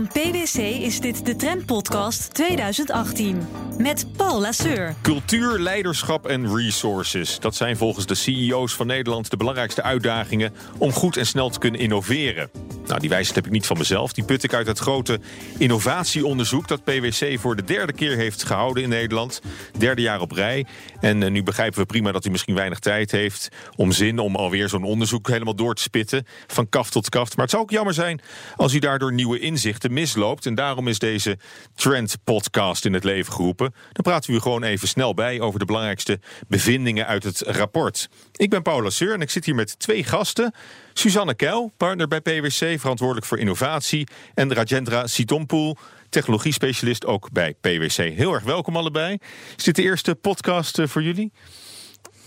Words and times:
Van 0.00 0.08
PwC 0.08 0.58
is 0.58 1.00
dit 1.00 1.26
de 1.26 1.36
Trendpodcast 1.36 2.34
2018. 2.34 3.48
Met 3.78 4.06
Paul 4.16 4.40
Lasseur. 4.40 4.94
Cultuur, 5.02 5.58
leiderschap 5.58 6.26
en 6.26 6.56
resources. 6.56 7.38
Dat 7.38 7.54
zijn 7.54 7.76
volgens 7.76 8.06
de 8.06 8.14
CEO's 8.14 8.74
van 8.74 8.86
Nederland 8.86 9.30
de 9.30 9.36
belangrijkste 9.36 9.82
uitdagingen 9.82 10.52
om 10.78 10.92
goed 10.92 11.16
en 11.16 11.26
snel 11.26 11.50
te 11.50 11.58
kunnen 11.58 11.80
innoveren. 11.80 12.50
Nou, 12.90 13.02
die 13.02 13.10
wijsheid 13.10 13.36
heb 13.36 13.46
ik 13.46 13.52
niet 13.52 13.66
van 13.66 13.78
mezelf. 13.78 14.12
Die 14.12 14.24
put 14.24 14.42
ik 14.42 14.54
uit 14.54 14.66
het 14.66 14.78
grote 14.78 15.20
innovatieonderzoek 15.58 16.68
dat 16.68 16.84
PwC 16.84 17.38
voor 17.38 17.56
de 17.56 17.64
derde 17.64 17.92
keer 17.92 18.16
heeft 18.16 18.44
gehouden 18.44 18.82
in 18.82 18.88
Nederland. 18.88 19.40
Derde 19.78 20.02
jaar 20.02 20.20
op 20.20 20.32
rij. 20.32 20.66
En 21.00 21.20
uh, 21.20 21.30
nu 21.30 21.42
begrijpen 21.42 21.78
we 21.78 21.86
prima 21.86 22.12
dat 22.12 22.24
u 22.24 22.30
misschien 22.30 22.54
weinig 22.54 22.78
tijd 22.78 23.10
heeft 23.10 23.48
om 23.76 23.92
zin 23.92 24.18
om 24.18 24.36
alweer 24.36 24.68
zo'n 24.68 24.84
onderzoek 24.84 25.28
helemaal 25.28 25.54
door 25.54 25.74
te 25.74 25.82
spitten. 25.82 26.26
Van 26.46 26.68
kaft 26.68 26.92
tot 26.92 27.08
kaft. 27.08 27.36
Maar 27.36 27.44
het 27.44 27.50
zou 27.50 27.62
ook 27.62 27.70
jammer 27.70 27.94
zijn 27.94 28.20
als 28.56 28.74
u 28.74 28.78
daardoor 28.78 29.12
nieuwe 29.12 29.38
inzichten 29.38 29.92
misloopt. 29.92 30.46
En 30.46 30.54
daarom 30.54 30.88
is 30.88 30.98
deze 30.98 31.38
Trend 31.74 32.16
Podcast 32.24 32.84
in 32.84 32.92
het 32.92 33.04
leven 33.04 33.32
geroepen. 33.32 33.74
Dan 33.92 34.02
praten 34.02 34.30
we 34.30 34.36
u 34.36 34.40
gewoon 34.40 34.62
even 34.62 34.88
snel 34.88 35.14
bij 35.14 35.40
over 35.40 35.58
de 35.58 35.64
belangrijkste 35.64 36.20
bevindingen 36.48 37.06
uit 37.06 37.24
het 37.24 37.40
rapport. 37.40 38.08
Ik 38.32 38.50
ben 38.50 38.62
Paula 38.62 38.90
Seur 38.90 39.14
en 39.14 39.20
ik 39.20 39.30
zit 39.30 39.44
hier 39.44 39.54
met 39.54 39.78
twee 39.78 40.04
gasten. 40.04 40.54
Suzanne 40.92 41.34
Keil, 41.34 41.72
partner 41.76 42.08
bij 42.08 42.20
PwC, 42.20 42.79
verantwoordelijk 42.80 43.26
voor 43.26 43.38
innovatie. 43.38 44.08
En 44.34 44.54
Rajendra 44.54 45.06
Sitompoel, 45.06 45.76
technologie-specialist 46.08 47.06
ook 47.06 47.30
bij 47.32 47.54
PwC. 47.60 47.96
Heel 47.96 48.32
erg 48.34 48.42
welkom 48.42 48.76
allebei. 48.76 49.18
Is 49.56 49.64
dit 49.64 49.76
de 49.76 49.82
eerste 49.82 50.14
podcast 50.14 50.78
eh, 50.78 50.86
voor 50.86 51.02
jullie? 51.02 51.32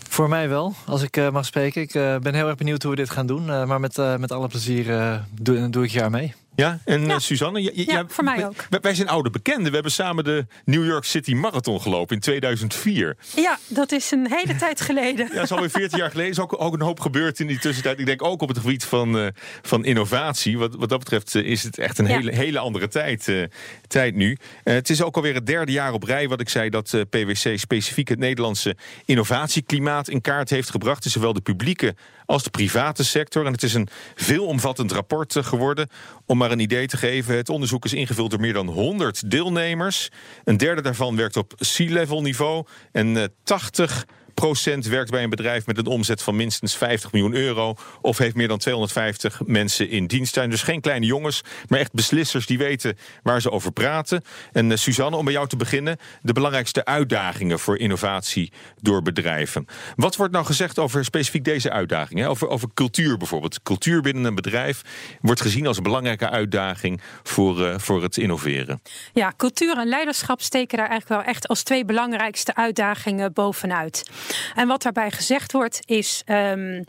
Voor 0.08 0.28
mij 0.28 0.48
wel, 0.48 0.74
als 0.86 1.02
ik 1.02 1.16
uh, 1.16 1.30
mag 1.30 1.44
spreken. 1.44 1.82
Ik 1.82 1.94
uh, 1.94 2.18
ben 2.18 2.34
heel 2.34 2.46
erg 2.46 2.56
benieuwd 2.56 2.82
hoe 2.82 2.90
we 2.90 2.96
dit 2.96 3.10
gaan 3.10 3.26
doen. 3.26 3.44
Maar 3.44 3.80
met, 3.80 3.96
met 3.96 4.32
alle 4.32 4.48
plezier 4.48 5.20
doe, 5.40 5.70
doe, 5.70 5.84
ik 5.84 6.00
aan 6.00 6.10
mee. 6.10 6.34
Ja, 6.56 6.78
en 6.84 7.06
ja. 7.06 7.18
Suzanne? 7.18 7.62
Ja, 7.62 7.70
ja, 7.74 8.04
voor 8.08 8.24
mij 8.24 8.46
ook. 8.46 8.66
Wij 8.80 8.94
zijn 8.94 9.08
oude 9.08 9.30
bekenden. 9.30 9.66
We 9.66 9.74
hebben 9.74 9.92
samen 9.92 10.24
de 10.24 10.46
New 10.64 10.86
York 10.86 11.04
City 11.04 11.34
Marathon 11.34 11.80
gelopen 11.80 12.14
in 12.14 12.20
2004. 12.20 13.16
Ja, 13.36 13.58
dat 13.68 13.92
is 13.92 14.10
een 14.10 14.26
hele 14.30 14.56
tijd 14.56 14.80
geleden. 14.80 15.26
Ja, 15.26 15.34
dat 15.34 15.42
is 15.42 15.52
alweer 15.52 15.70
14 15.70 15.98
jaar 15.98 16.10
geleden. 16.10 16.30
is 16.30 16.38
ook, 16.38 16.60
ook 16.62 16.74
een 16.74 16.80
hoop 16.80 17.00
gebeurd 17.00 17.40
in 17.40 17.46
die 17.46 17.58
tussentijd. 17.58 17.98
Ik 17.98 18.06
denk 18.06 18.22
ook 18.22 18.42
op 18.42 18.48
het 18.48 18.58
gebied 18.58 18.84
van, 18.84 19.32
van 19.62 19.84
innovatie. 19.84 20.58
Wat, 20.58 20.74
wat 20.74 20.88
dat 20.88 20.98
betreft 20.98 21.34
is 21.34 21.62
het 21.62 21.78
echt 21.78 21.98
een 21.98 22.06
hele, 22.06 22.32
hele 22.34 22.58
andere 22.58 22.88
tijd, 22.88 23.48
tijd 23.86 24.14
nu. 24.14 24.36
het 24.62 24.90
is 24.90 25.02
ook 25.02 25.16
alweer 25.16 25.34
het 25.34 25.46
derde 25.46 25.72
jaar 25.72 25.92
op 25.92 26.02
rij 26.02 26.28
wat 26.28 26.40
ik 26.40 26.48
zei... 26.48 26.70
dat 26.70 26.96
PwC 27.10 27.58
specifiek 27.58 28.08
het 28.08 28.18
Nederlandse 28.18 28.76
innovatieklimaat 29.04 30.08
in 30.08 30.20
kaart 30.20 30.50
heeft 30.50 30.70
gebracht. 30.70 31.04
zowel 31.04 31.32
de 31.32 31.40
publieke 31.40 31.94
als 32.26 32.42
de 32.42 32.50
private 32.50 33.04
sector. 33.04 33.46
En 33.46 33.52
het 33.52 33.62
is 33.62 33.74
een 33.74 33.88
veelomvattend 34.14 34.92
rapport 34.92 35.36
geworden. 35.40 35.88
Om 36.26 36.38
maar 36.38 36.50
een 36.50 36.58
idee 36.58 36.86
te 36.86 36.96
geven, 36.96 37.36
het 37.36 37.48
onderzoek 37.48 37.84
is 37.84 37.92
ingevuld 37.92 38.30
door 38.30 38.40
meer 38.40 38.52
dan 38.52 38.68
100 38.68 39.30
deelnemers. 39.30 40.08
Een 40.44 40.56
derde 40.56 40.82
daarvan 40.82 41.16
werkt 41.16 41.36
op 41.36 41.54
C-level 41.54 42.22
niveau. 42.22 42.66
En 42.92 43.32
80 43.42 44.06
procent 44.34 44.86
werkt 44.86 45.10
bij 45.10 45.22
een 45.22 45.30
bedrijf 45.30 45.66
met 45.66 45.78
een 45.78 45.86
omzet 45.86 46.22
van 46.22 46.36
minstens 46.36 46.76
50 46.76 47.12
miljoen 47.12 47.34
euro. 47.34 47.74
Of 48.00 48.18
heeft 48.18 48.34
meer 48.34 48.48
dan 48.48 48.58
250 48.58 49.40
mensen 49.46 49.88
in 49.90 50.06
dienst. 50.06 50.34
Zijn 50.34 50.50
dus 50.50 50.62
geen 50.62 50.80
kleine 50.80 51.06
jongens, 51.06 51.42
maar 51.68 51.78
echt 51.78 51.92
beslissers 51.92 52.46
die 52.46 52.58
weten 52.58 52.98
waar 53.22 53.40
ze 53.40 53.50
over 53.50 53.72
praten. 53.72 54.24
En 54.52 54.70
uh, 54.70 54.76
Suzanne, 54.76 55.16
om 55.16 55.24
bij 55.24 55.34
jou 55.34 55.48
te 55.48 55.56
beginnen, 55.56 55.96
de 56.22 56.32
belangrijkste 56.32 56.84
uitdagingen 56.84 57.58
voor 57.58 57.78
innovatie 57.78 58.52
door 58.80 59.02
bedrijven. 59.02 59.66
Wat 59.96 60.16
wordt 60.16 60.32
nou 60.32 60.44
gezegd 60.44 60.78
over 60.78 61.04
specifiek 61.04 61.44
deze 61.44 61.70
uitdagingen? 61.70 62.28
Over, 62.28 62.48
over 62.48 62.68
cultuur 62.74 63.16
bijvoorbeeld. 63.16 63.62
Cultuur 63.62 64.00
binnen 64.00 64.24
een 64.24 64.34
bedrijf 64.34 64.82
wordt 65.20 65.40
gezien 65.40 65.66
als 65.66 65.76
een 65.76 65.82
belangrijke 65.82 66.30
uitdaging 66.30 67.00
voor, 67.22 67.60
uh, 67.60 67.78
voor 67.78 68.02
het 68.02 68.16
innoveren. 68.16 68.82
Ja, 69.12 69.32
cultuur 69.36 69.78
en 69.78 69.88
leiderschap 69.88 70.40
steken 70.40 70.78
daar 70.78 70.88
eigenlijk 70.88 71.20
wel 71.20 71.32
echt 71.34 71.48
als 71.48 71.62
twee 71.62 71.84
belangrijkste 71.84 72.54
uitdagingen 72.54 73.32
bovenuit. 73.32 74.10
En 74.54 74.68
wat 74.68 74.82
daarbij 74.82 75.10
gezegd 75.10 75.52
wordt, 75.52 75.80
is 75.84 76.22
um, 76.26 76.84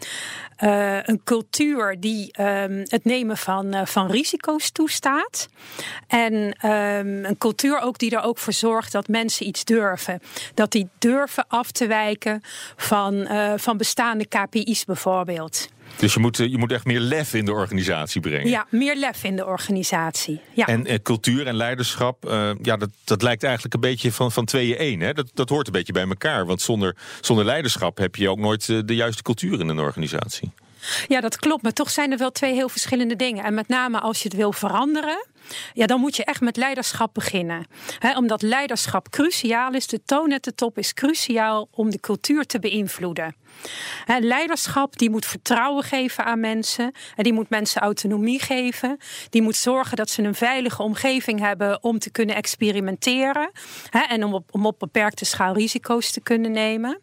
uh, 0.63 0.97
een 1.03 1.21
cultuur 1.23 1.99
die 1.99 2.41
um, 2.41 2.83
het 2.83 3.05
nemen 3.05 3.37
van, 3.37 3.75
uh, 3.75 3.85
van 3.85 4.11
risico's 4.11 4.71
toestaat. 4.71 5.47
En 6.07 6.33
um, 6.69 7.25
een 7.25 7.37
cultuur 7.37 7.79
ook 7.79 7.97
die 7.97 8.15
er 8.15 8.23
ook 8.23 8.37
voor 8.37 8.53
zorgt 8.53 8.91
dat 8.91 9.07
mensen 9.07 9.47
iets 9.47 9.63
durven. 9.63 10.21
Dat 10.53 10.71
die 10.71 10.89
durven 10.99 11.45
af 11.47 11.71
te 11.71 11.87
wijken 11.87 12.41
van, 12.75 13.13
uh, 13.13 13.53
van 13.55 13.77
bestaande 13.77 14.25
KPI's 14.27 14.85
bijvoorbeeld. 14.85 15.67
Dus 15.97 16.13
je 16.13 16.19
moet, 16.19 16.37
je 16.37 16.57
moet 16.57 16.71
echt 16.71 16.85
meer 16.85 16.99
lef 16.99 17.33
in 17.33 17.45
de 17.45 17.51
organisatie 17.51 18.21
brengen. 18.21 18.49
Ja, 18.49 18.65
meer 18.69 18.95
lef 18.95 19.23
in 19.23 19.35
de 19.35 19.45
organisatie. 19.45 20.39
Ja. 20.53 20.67
En 20.67 20.85
eh, 20.85 20.99
cultuur 21.03 21.47
en 21.47 21.55
leiderschap, 21.55 22.25
uh, 22.29 22.49
ja, 22.61 22.77
dat, 22.77 22.89
dat 23.03 23.21
lijkt 23.21 23.43
eigenlijk 23.43 23.73
een 23.73 23.79
beetje 23.79 24.11
van, 24.11 24.31
van 24.31 24.45
tweeën 24.45 24.77
één. 24.77 24.99
Hè? 24.99 25.13
Dat, 25.13 25.31
dat 25.33 25.49
hoort 25.49 25.67
een 25.67 25.73
beetje 25.73 25.93
bij 25.93 26.07
elkaar. 26.07 26.45
Want 26.45 26.61
zonder, 26.61 26.95
zonder 27.21 27.45
leiderschap 27.45 27.97
heb 27.97 28.15
je 28.15 28.29
ook 28.29 28.39
nooit 28.39 28.65
de 28.65 28.95
juiste 28.95 29.23
cultuur 29.23 29.59
in 29.59 29.67
een 29.67 29.79
organisatie. 29.79 30.51
Ja, 31.07 31.21
dat 31.21 31.35
klopt. 31.35 31.63
Maar 31.63 31.73
toch 31.73 31.89
zijn 31.89 32.11
er 32.11 32.17
wel 32.17 32.31
twee 32.31 32.53
heel 32.53 32.69
verschillende 32.69 33.15
dingen. 33.15 33.43
En 33.43 33.53
met 33.53 33.67
name 33.67 33.99
als 33.99 34.21
je 34.21 34.27
het 34.27 34.37
wil 34.37 34.51
veranderen. 34.51 35.25
Ja, 35.73 35.85
dan 35.85 35.99
moet 35.99 36.15
je 36.15 36.23
echt 36.23 36.41
met 36.41 36.57
leiderschap 36.57 37.13
beginnen. 37.13 37.65
Omdat 38.15 38.41
leiderschap 38.41 39.09
cruciaal 39.09 39.73
is. 39.73 39.87
De 39.87 40.03
toon 40.05 40.33
at 40.33 40.43
de 40.43 40.55
top 40.55 40.77
is 40.77 40.93
cruciaal 40.93 41.67
om 41.71 41.89
de 41.89 41.99
cultuur 41.99 42.45
te 42.45 42.59
beïnvloeden. 42.59 43.35
Leiderschap 44.19 44.97
die 44.97 45.09
moet 45.09 45.25
vertrouwen 45.25 45.83
geven 45.83 46.25
aan 46.25 46.39
mensen. 46.39 46.91
En 47.15 47.23
die 47.23 47.33
moet 47.33 47.49
mensen 47.49 47.81
autonomie 47.81 48.39
geven. 48.39 48.97
Die 49.29 49.41
moet 49.41 49.55
zorgen 49.55 49.97
dat 49.97 50.09
ze 50.09 50.23
een 50.23 50.35
veilige 50.35 50.83
omgeving 50.83 51.39
hebben 51.39 51.83
om 51.83 51.99
te 51.99 52.11
kunnen 52.11 52.35
experimenteren. 52.35 53.51
En 54.09 54.23
om 54.23 54.43
om 54.51 54.65
op 54.65 54.79
beperkte 54.79 55.25
schaal 55.25 55.53
risico's 55.53 56.11
te 56.11 56.21
kunnen 56.21 56.51
nemen. 56.51 57.01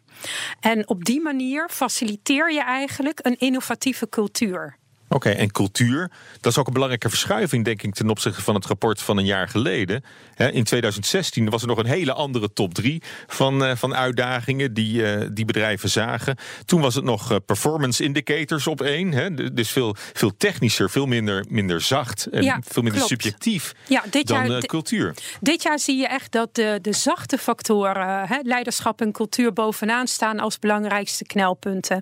En 0.59 0.87
op 0.87 1.03
die 1.03 1.21
manier 1.21 1.69
faciliteer 1.69 2.53
je 2.53 2.61
eigenlijk 2.61 3.19
een 3.21 3.37
innovatieve 3.37 4.09
cultuur. 4.09 4.77
Oké, 5.13 5.27
okay, 5.27 5.41
en 5.41 5.51
cultuur, 5.51 6.11
dat 6.41 6.51
is 6.51 6.57
ook 6.57 6.67
een 6.67 6.73
belangrijke 6.73 7.09
verschuiving, 7.09 7.65
denk 7.65 7.81
ik, 7.81 7.93
ten 7.93 8.09
opzichte 8.09 8.41
van 8.41 8.55
het 8.55 8.65
rapport 8.65 9.01
van 9.01 9.17
een 9.17 9.25
jaar 9.25 9.47
geleden. 9.47 10.03
In 10.35 10.63
2016 10.63 11.49
was 11.49 11.61
er 11.61 11.67
nog 11.67 11.77
een 11.77 11.85
hele 11.85 12.13
andere 12.13 12.53
top 12.53 12.73
drie 12.73 13.01
van, 13.27 13.63
uh, 13.63 13.75
van 13.75 13.95
uitdagingen 13.95 14.73
die, 14.73 15.01
uh, 15.01 15.27
die 15.31 15.45
bedrijven 15.45 15.89
zagen. 15.89 16.37
Toen 16.65 16.81
was 16.81 16.95
het 16.95 17.03
nog 17.03 17.31
uh, 17.31 17.37
performance 17.45 18.03
indicators 18.03 18.67
op 18.67 18.81
één. 18.81 19.11
Hè? 19.11 19.53
Dus 19.53 19.69
veel, 19.69 19.95
veel 20.13 20.37
technischer, 20.37 20.89
veel 20.89 21.05
minder, 21.05 21.45
minder 21.49 21.81
zacht 21.81 22.25
en 22.25 22.43
ja, 22.43 22.59
veel 22.61 22.81
minder 22.83 23.01
klopt. 23.01 23.21
subjectief 23.21 23.73
ja, 23.87 24.03
dit 24.09 24.27
dan 24.27 24.51
jaar, 24.51 24.61
cultuur. 24.61 25.15
Dit 25.39 25.63
jaar 25.63 25.79
zie 25.79 25.97
je 25.97 26.07
echt 26.07 26.31
dat 26.31 26.55
de, 26.55 26.79
de 26.81 26.93
zachte 26.93 27.37
factoren, 27.37 28.27
hè, 28.27 28.37
leiderschap 28.43 29.01
en 29.01 29.11
cultuur, 29.11 29.53
bovenaan 29.53 30.07
staan 30.07 30.39
als 30.39 30.59
belangrijkste 30.59 31.25
knelpunten. 31.25 32.01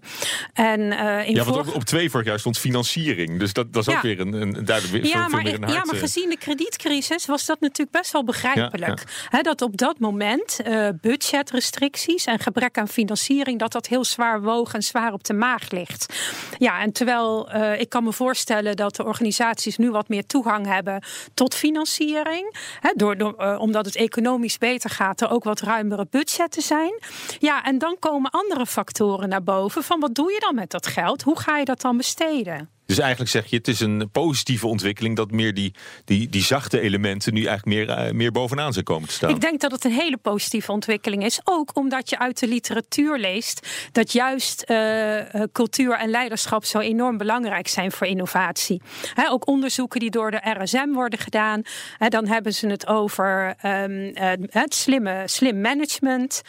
En, 0.53 0.79
in 1.25 1.35
ja, 1.35 1.43
want 1.43 1.67
op, 1.67 1.75
op 1.75 1.83
twee 1.83 2.09
vorig 2.09 2.25
jaar 2.25 2.39
stond 2.39 2.57
financiën 2.57 3.00
dus 3.37 3.53
dat, 3.53 3.73
dat 3.73 3.87
is 3.87 3.93
ja. 3.93 3.97
ook 3.97 4.03
weer 4.03 4.19
een, 4.19 4.33
een 4.33 4.65
duidelijk 4.65 5.05
ja, 5.05 5.27
maar, 5.27 5.43
meer 5.43 5.53
een 5.53 5.69
Ja, 5.69 5.83
maar 5.85 5.95
gezien 5.95 6.29
de 6.29 6.37
kredietcrisis 6.37 7.25
was 7.25 7.45
dat 7.45 7.59
natuurlijk 7.59 7.97
best 7.97 8.11
wel 8.11 8.23
begrijpelijk. 8.23 9.03
Ja, 9.31 9.41
dat 9.41 9.61
op 9.61 9.77
dat 9.77 9.99
moment 9.99 10.59
uh, 10.67 10.87
budgetrestricties 11.01 12.25
en 12.25 12.39
gebrek 12.39 12.77
aan 12.77 12.87
financiering... 12.87 13.59
dat 13.59 13.71
dat 13.71 13.87
heel 13.87 14.05
zwaar 14.05 14.41
woog 14.41 14.73
en 14.73 14.83
zwaar 14.83 15.13
op 15.13 15.23
de 15.23 15.33
maag 15.33 15.71
ligt. 15.71 16.13
Ja, 16.57 16.79
en 16.81 16.91
terwijl 16.91 17.49
uh, 17.55 17.79
ik 17.79 17.89
kan 17.89 18.03
me 18.03 18.13
voorstellen 18.13 18.75
dat 18.75 18.95
de 18.95 19.05
organisaties 19.05 19.77
nu 19.77 19.91
wat 19.91 20.09
meer 20.09 20.25
toegang 20.25 20.65
hebben 20.65 21.03
tot 21.33 21.55
financiering... 21.55 22.55
Door, 22.95 23.17
door, 23.17 23.35
uh, 23.39 23.59
omdat 23.59 23.85
het 23.85 23.95
economisch 23.95 24.57
beter 24.57 24.89
gaat, 24.89 25.21
er 25.21 25.29
ook 25.29 25.43
wat 25.43 25.59
ruimere 25.59 26.07
budgetten 26.09 26.61
zijn. 26.61 26.99
Ja, 27.39 27.63
en 27.63 27.77
dan 27.77 27.95
komen 27.99 28.31
andere 28.31 28.65
factoren 28.65 29.29
naar 29.29 29.43
boven 29.43 29.83
van 29.83 29.99
wat 29.99 30.15
doe 30.15 30.31
je 30.31 30.39
dan 30.39 30.55
met 30.55 30.71
dat 30.71 30.87
geld? 30.87 31.21
Hoe 31.21 31.39
ga 31.39 31.57
je 31.57 31.65
dat 31.65 31.81
dan 31.81 31.97
besteden? 31.97 32.69
Dus 32.91 32.99
eigenlijk 32.99 33.31
zeg 33.31 33.45
je, 33.45 33.55
het 33.55 33.67
is 33.67 33.79
een 33.79 34.09
positieve 34.11 34.67
ontwikkeling 34.67 35.15
dat 35.15 35.31
meer 35.31 35.53
die, 35.53 35.73
die, 36.05 36.29
die 36.29 36.43
zachte 36.43 36.79
elementen 36.79 37.33
nu 37.33 37.45
eigenlijk 37.45 37.87
meer, 37.87 38.07
uh, 38.07 38.11
meer 38.11 38.31
bovenaan 38.31 38.73
zijn 38.73 38.85
komen 38.85 39.07
te 39.07 39.13
staan. 39.13 39.29
Ik 39.29 39.41
denk 39.41 39.61
dat 39.61 39.71
het 39.71 39.85
een 39.85 39.91
hele 39.91 40.17
positieve 40.17 40.71
ontwikkeling 40.71 41.25
is. 41.25 41.39
Ook 41.43 41.75
omdat 41.75 42.09
je 42.09 42.19
uit 42.19 42.39
de 42.39 42.47
literatuur 42.47 43.17
leest 43.17 43.67
dat 43.91 44.11
juist 44.11 44.63
uh, 44.67 45.19
cultuur 45.51 45.93
en 45.93 46.09
leiderschap 46.09 46.65
zo 46.65 46.79
enorm 46.79 47.17
belangrijk 47.17 47.67
zijn 47.67 47.91
voor 47.91 48.07
innovatie. 48.07 48.81
Ook 49.29 49.47
onderzoeken 49.47 49.99
die 49.99 50.11
door 50.11 50.31
de 50.31 50.57
RSM 50.59 50.89
worden 50.93 51.19
gedaan, 51.19 51.61
dan 51.97 52.27
hebben 52.27 52.53
ze 52.53 52.67
het 52.67 52.87
over 52.87 53.55
um, 53.65 54.11
het 54.49 54.75
slimme, 54.75 55.23
slim 55.25 55.61
management, 55.61 56.41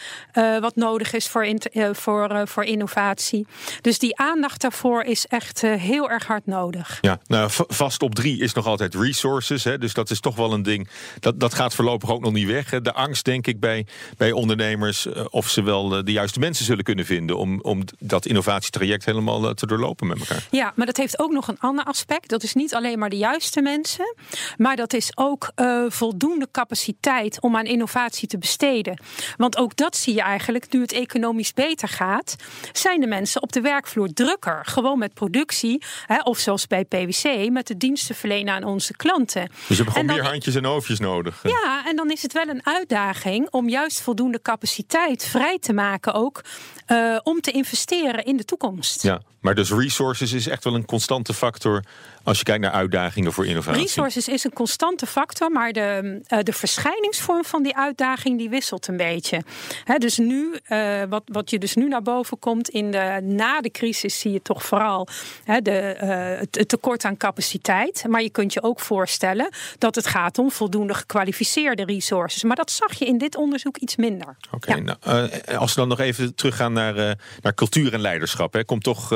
wat 0.61 0.77
nodig 0.77 1.13
is 1.13 1.29
voor, 1.29 1.49
voor, 1.93 2.49
voor 2.49 2.65
innovatie. 2.65 3.47
Dus 3.81 3.99
die 3.99 4.19
aandacht 4.19 4.61
daarvoor 4.61 5.03
is 5.03 5.27
echt 5.27 5.61
heel 5.61 6.11
erg 6.11 6.31
hard 6.33 6.47
nodig. 6.47 6.99
Ja, 7.01 7.19
nou, 7.27 7.51
vast 7.69 8.03
op 8.03 8.15
drie 8.15 8.41
is 8.41 8.53
nog 8.53 8.67
altijd 8.67 8.95
resources. 8.95 9.65
Hè, 9.65 9.79
dus 9.79 9.95
dat 9.95 10.11
is 10.11 10.21
toch 10.21 10.37
wel 10.37 10.53
een 10.53 10.63
ding. 10.63 10.89
Dat, 11.21 11.41
dat 11.41 11.55
gaat 11.55 11.75
voorlopig 11.75 12.11
ook 12.11 12.21
nog 12.21 12.33
niet 12.33 12.47
weg. 12.47 12.71
Hè. 12.71 12.81
De 12.81 12.93
angst, 12.93 13.25
denk 13.25 13.47
ik, 13.47 13.61
bij, 13.61 13.87
bij 14.17 14.33
ondernemers. 14.33 15.07
Uh, 15.07 15.25
of 15.31 15.49
ze 15.49 15.63
wel 15.63 15.99
uh, 15.99 16.05
de 16.05 16.13
juiste 16.13 16.39
mensen 16.39 16.65
zullen 16.65 16.85
kunnen 16.85 17.05
vinden. 17.05 17.39
om, 17.39 17.61
om 17.61 17.85
dat 17.99 18.27
innovatietraject 18.27 19.05
helemaal 19.05 19.45
uh, 19.45 19.51
te 19.51 19.67
doorlopen 19.67 20.07
met 20.07 20.19
elkaar. 20.19 20.47
Ja, 20.51 20.73
maar 20.77 20.87
dat 20.87 20.97
heeft 20.97 21.19
ook 21.19 21.33
nog 21.33 21.49
een 21.49 21.59
ander 21.59 21.85
aspect. 21.85 22.29
Dat 22.29 22.43
is 22.43 22.55
niet 22.55 22.75
alleen 22.75 22.99
maar 22.99 23.11
de 23.11 23.17
juiste 23.17 23.61
mensen. 23.61 24.15
maar 24.57 24.77
dat 24.77 24.93
is 24.93 25.13
ook 25.15 25.53
voldoende 25.89 26.49
capaciteit 26.51 27.41
om 27.41 27.57
aan 27.57 27.65
innovatie 27.65 28.29
te 28.29 28.39
besteden. 28.39 29.01
Want 29.37 29.57
ook 29.57 29.77
dat 29.77 29.97
zie 29.97 30.15
je 30.15 30.23
eigenlijk 30.23 30.73
nu 30.73 30.81
het 30.81 30.93
economisch 30.93 31.53
beter 31.53 31.89
gaat. 31.89 32.37
zijn 32.73 33.01
de 33.01 33.07
mensen 33.07 33.43
op 33.43 33.53
de 33.53 33.61
werkvloer 33.61 34.13
drukker. 34.13 34.61
Gewoon 34.63 34.99
met 34.99 35.15
productie. 35.15 35.83
Hè, 36.07 36.22
of 36.25 36.39
zoals 36.39 36.67
bij 36.67 36.85
PwC, 36.85 37.51
met 37.51 37.67
de 37.67 37.77
diensten 37.77 38.15
verlenen 38.15 38.55
aan 38.55 38.65
onze 38.65 38.97
klanten. 38.97 39.49
Dus 39.49 39.77
je 39.77 39.83
hebt 39.83 39.97
gewoon 39.97 40.15
meer 40.15 40.25
handjes 40.25 40.55
en 40.55 40.65
hoofdjes 40.65 40.99
nodig. 40.99 41.41
Ja, 41.43 41.83
en 41.87 41.97
dan 41.97 42.11
is 42.11 42.23
het 42.23 42.33
wel 42.33 42.49
een 42.49 42.67
uitdaging 42.67 43.51
om 43.51 43.69
juist 43.69 44.01
voldoende 44.01 44.43
capaciteit 44.43 45.25
vrij 45.25 45.59
te 45.59 45.73
maken 45.73 46.15
ook 46.15 46.45
uh, 46.89 47.19
om 47.23 47.41
te 47.41 47.51
investeren 47.51 48.25
in 48.25 48.37
de 48.37 48.45
toekomst. 48.45 49.03
Ja, 49.03 49.23
maar 49.41 49.55
dus 49.55 49.71
resources 49.71 50.33
is 50.33 50.49
echt 50.49 50.65
wel 50.65 50.75
een 50.75 50.85
constante 50.85 51.35
factor 51.35 51.85
als 52.25 52.39
je 52.39 52.45
kijkt 52.45 52.63
naar 52.63 52.73
uitdagingen 52.73 53.33
voor 53.33 53.47
innovatie. 53.47 53.83
Resources 53.83 54.29
is 54.29 54.45
een 54.45 54.53
constante 54.53 55.07
factor, 55.07 55.51
maar 55.51 55.73
de, 55.73 56.21
uh, 56.29 56.39
de 56.43 56.53
verschijningsvorm 56.53 57.45
van 57.45 57.63
die 57.63 57.77
uitdaging 57.77 58.39
die 58.39 58.49
wisselt 58.49 58.87
een 58.87 58.97
beetje. 58.97 59.43
He, 59.85 59.99
dus 59.99 60.19
nu, 60.19 60.55
uh, 60.69 61.03
wat, 61.09 61.23
wat 61.27 61.51
je 61.51 61.59
dus 61.59 61.75
nu 61.75 61.89
naar 61.89 62.03
boven 62.03 62.39
komt 62.39 62.69
in 62.69 62.91
de, 62.91 63.21
na 63.23 63.61
de 63.61 63.71
crisis, 63.71 64.21
zie 64.21 64.33
je 64.33 64.43
toch 64.43 64.65
vooral 64.65 65.09
he, 65.45 65.61
de, 65.61 65.97
uh, 66.03 66.49
het 66.51 66.69
tekort 66.69 67.05
aan 67.05 67.17
capaciteit. 67.17 68.05
Maar 68.09 68.23
je 68.23 68.31
kunt 68.31 68.53
je 68.53 68.63
ook 68.63 68.81
voorstellen 68.81 69.49
dat 69.79 69.95
het 69.95 70.07
gaat 70.07 70.39
om 70.39 70.51
voldoende 70.51 70.95
gekwalificeerde 70.95 71.85
resources. 71.85 72.43
Maar 72.43 72.57
dat 72.57 72.71
zag 72.71 72.99
je 72.99 73.05
in 73.05 73.19
dit 73.19 73.37
onderzoek 73.37 73.77
iets 73.77 73.97
minder. 73.97 74.37
Oké, 74.51 74.71
okay, 74.71 74.85
ja. 74.85 74.97
nou, 75.03 75.31
als 75.57 75.75
we 75.75 75.81
dan 75.81 75.89
nog 75.89 76.01
even 76.01 76.35
teruggaan 76.35 76.73
naar, 76.73 77.19
naar 77.41 77.55
cultuur 77.55 77.93
en 77.93 78.01
leiderschap, 78.01 78.53
hè, 78.53 78.65
komt 78.65 78.83
toch 78.83 79.11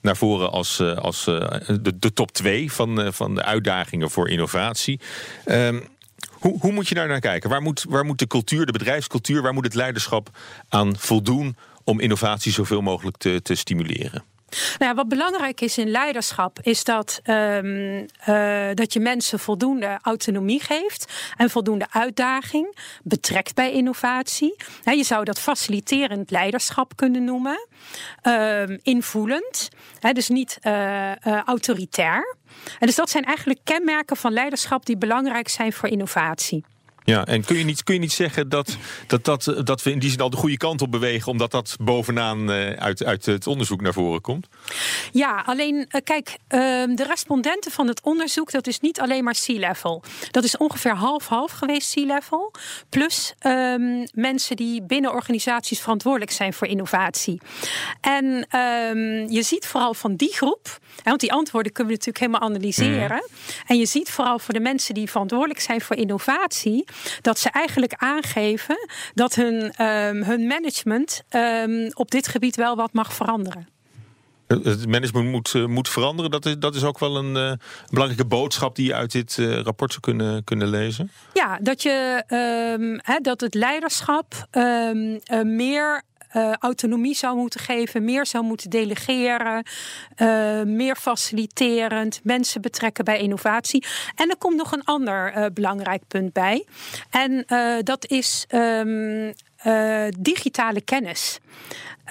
naar 0.00 0.16
voren 0.16 0.50
als, 0.52 0.80
als 0.80 1.24
de, 1.24 1.92
de 1.98 2.12
top 2.12 2.32
2 2.32 2.45
van, 2.66 3.00
uh, 3.00 3.12
van 3.12 3.34
de 3.34 3.42
uitdagingen 3.42 4.10
voor 4.10 4.28
innovatie. 4.28 5.00
Um, 5.46 5.84
hoe, 6.30 6.58
hoe, 6.60 6.72
moet 6.72 6.88
je 6.88 6.94
daar 6.94 7.08
naar 7.08 7.20
kijken? 7.20 7.50
Waar 7.50 7.62
moet, 7.62 7.84
waar 7.88 8.04
moet 8.04 8.18
de 8.18 8.26
cultuur, 8.26 8.66
de 8.66 8.72
bedrijfscultuur, 8.72 9.42
waar 9.42 9.54
moet 9.54 9.64
het 9.64 9.74
leiderschap 9.74 10.30
aan 10.68 10.96
voldoen 10.98 11.56
om 11.84 12.00
innovatie 12.00 12.52
zoveel 12.52 12.80
mogelijk 12.80 13.16
te, 13.16 13.42
te 13.42 13.54
stimuleren? 13.54 14.24
Nou, 14.78 14.94
wat 14.94 15.08
belangrijk 15.08 15.60
is 15.60 15.78
in 15.78 15.90
leiderschap, 15.90 16.58
is 16.62 16.84
dat, 16.84 17.20
um, 17.24 18.06
uh, 18.28 18.68
dat 18.74 18.92
je 18.92 19.00
mensen 19.00 19.38
voldoende 19.38 19.98
autonomie 20.02 20.62
geeft 20.62 21.12
en 21.36 21.50
voldoende 21.50 21.86
uitdaging 21.90 22.78
betrekt 23.02 23.54
bij 23.54 23.72
innovatie. 23.72 24.56
Je 24.84 25.04
zou 25.04 25.24
dat 25.24 25.40
faciliterend 25.40 26.30
leiderschap 26.30 26.96
kunnen 26.96 27.24
noemen, 27.24 27.68
um, 28.22 28.78
invoelend, 28.82 29.68
dus 30.12 30.28
niet 30.28 30.58
uh, 30.62 31.10
uh, 31.10 31.42
autoritair. 31.44 32.36
En 32.78 32.86
dus 32.86 32.96
dat 32.96 33.10
zijn 33.10 33.24
eigenlijk 33.24 33.60
kenmerken 33.64 34.16
van 34.16 34.32
leiderschap 34.32 34.86
die 34.86 34.96
belangrijk 34.96 35.48
zijn 35.48 35.72
voor 35.72 35.88
innovatie. 35.88 36.64
Ja, 37.06 37.26
en 37.26 37.44
kun 37.44 37.56
je 37.56 37.64
niet, 37.64 37.82
kun 37.82 37.94
je 37.94 38.00
niet 38.00 38.12
zeggen 38.12 38.48
dat, 38.48 38.76
dat, 39.06 39.24
dat, 39.24 39.54
dat 39.64 39.82
we 39.82 39.90
in 39.90 39.98
die 39.98 40.10
zin 40.10 40.20
al 40.20 40.30
de 40.30 40.36
goede 40.36 40.56
kant 40.56 40.82
op 40.82 40.90
bewegen, 40.90 41.32
omdat 41.32 41.50
dat 41.50 41.76
bovenaan 41.80 42.50
uh, 42.50 42.70
uit, 42.70 43.04
uit 43.04 43.26
het 43.26 43.46
onderzoek 43.46 43.80
naar 43.80 43.92
voren 43.92 44.20
komt? 44.20 44.46
Ja, 45.12 45.42
alleen 45.46 45.74
uh, 45.74 46.00
kijk, 46.04 46.28
uh, 46.28 46.38
de 46.96 47.04
respondenten 47.08 47.70
van 47.70 47.88
het 47.88 48.00
onderzoek, 48.02 48.50
dat 48.50 48.66
is 48.66 48.80
niet 48.80 49.00
alleen 49.00 49.24
maar 49.24 49.36
C-level. 49.44 50.02
Dat 50.30 50.44
is 50.44 50.56
ongeveer 50.56 50.94
half-half 50.94 51.52
geweest 51.52 51.94
C-level. 51.94 52.52
Plus 52.88 53.34
um, 53.46 54.06
mensen 54.12 54.56
die 54.56 54.82
binnen 54.82 55.12
organisaties 55.12 55.80
verantwoordelijk 55.80 56.30
zijn 56.30 56.52
voor 56.52 56.66
innovatie. 56.66 57.40
En 58.00 58.24
um, 58.60 59.30
je 59.30 59.42
ziet 59.42 59.66
vooral 59.66 59.94
van 59.94 60.16
die 60.16 60.32
groep, 60.32 60.78
want 61.02 61.20
die 61.20 61.32
antwoorden 61.32 61.72
kunnen 61.72 61.92
we 61.92 61.98
natuurlijk 61.98 62.32
helemaal 62.32 62.48
analyseren. 62.48 63.22
Mm. 63.26 63.54
En 63.66 63.78
je 63.78 63.86
ziet 63.86 64.10
vooral 64.10 64.38
voor 64.38 64.54
de 64.54 64.60
mensen 64.60 64.94
die 64.94 65.10
verantwoordelijk 65.10 65.60
zijn 65.60 65.80
voor 65.80 65.96
innovatie 65.96 66.84
dat 67.20 67.38
ze 67.38 67.50
eigenlijk 67.50 67.94
aangeven 67.96 68.88
dat 69.14 69.34
hun, 69.34 69.54
um, 69.86 70.22
hun 70.22 70.46
management 70.46 71.22
um, 71.30 71.90
op 71.94 72.10
dit 72.10 72.28
gebied 72.28 72.56
wel 72.56 72.76
wat 72.76 72.92
mag 72.92 73.12
veranderen. 73.12 73.68
Het 74.46 74.86
management 74.86 75.30
moet, 75.30 75.54
uh, 75.54 75.66
moet 75.66 75.88
veranderen. 75.88 76.30
Dat 76.30 76.46
is, 76.46 76.58
dat 76.58 76.74
is 76.74 76.84
ook 76.84 76.98
wel 76.98 77.16
een 77.16 77.36
uh, 77.36 77.52
belangrijke 77.90 78.26
boodschap 78.26 78.76
die 78.76 78.86
je 78.86 78.94
uit 78.94 79.12
dit 79.12 79.36
uh, 79.36 79.60
rapport 79.60 79.90
zou 79.90 80.02
kunnen, 80.02 80.44
kunnen 80.44 80.68
lezen. 80.68 81.10
Ja, 81.32 81.58
dat, 81.62 81.82
je, 81.82 82.24
um, 82.78 82.98
hè, 83.02 83.18
dat 83.20 83.40
het 83.40 83.54
leiderschap 83.54 84.48
meer 85.42 86.02
uh, 86.36 86.52
autonomie 86.58 87.14
zou 87.14 87.36
moeten 87.36 87.60
geven, 87.60 88.04
meer 88.04 88.26
zou 88.26 88.44
moeten 88.44 88.70
delegeren, 88.70 89.66
uh, 90.16 90.62
meer 90.62 90.96
faciliterend, 90.96 92.20
mensen 92.22 92.60
betrekken 92.60 93.04
bij 93.04 93.18
innovatie. 93.18 93.84
En 94.14 94.30
er 94.30 94.36
komt 94.36 94.56
nog 94.56 94.72
een 94.72 94.84
ander 94.84 95.36
uh, 95.36 95.46
belangrijk 95.52 96.02
punt 96.08 96.32
bij. 96.32 96.64
En 97.10 97.44
dat 97.84 98.06
is 98.06 98.46
um, 98.54 99.32
digitale 100.18 100.80
kennis. 100.80 101.38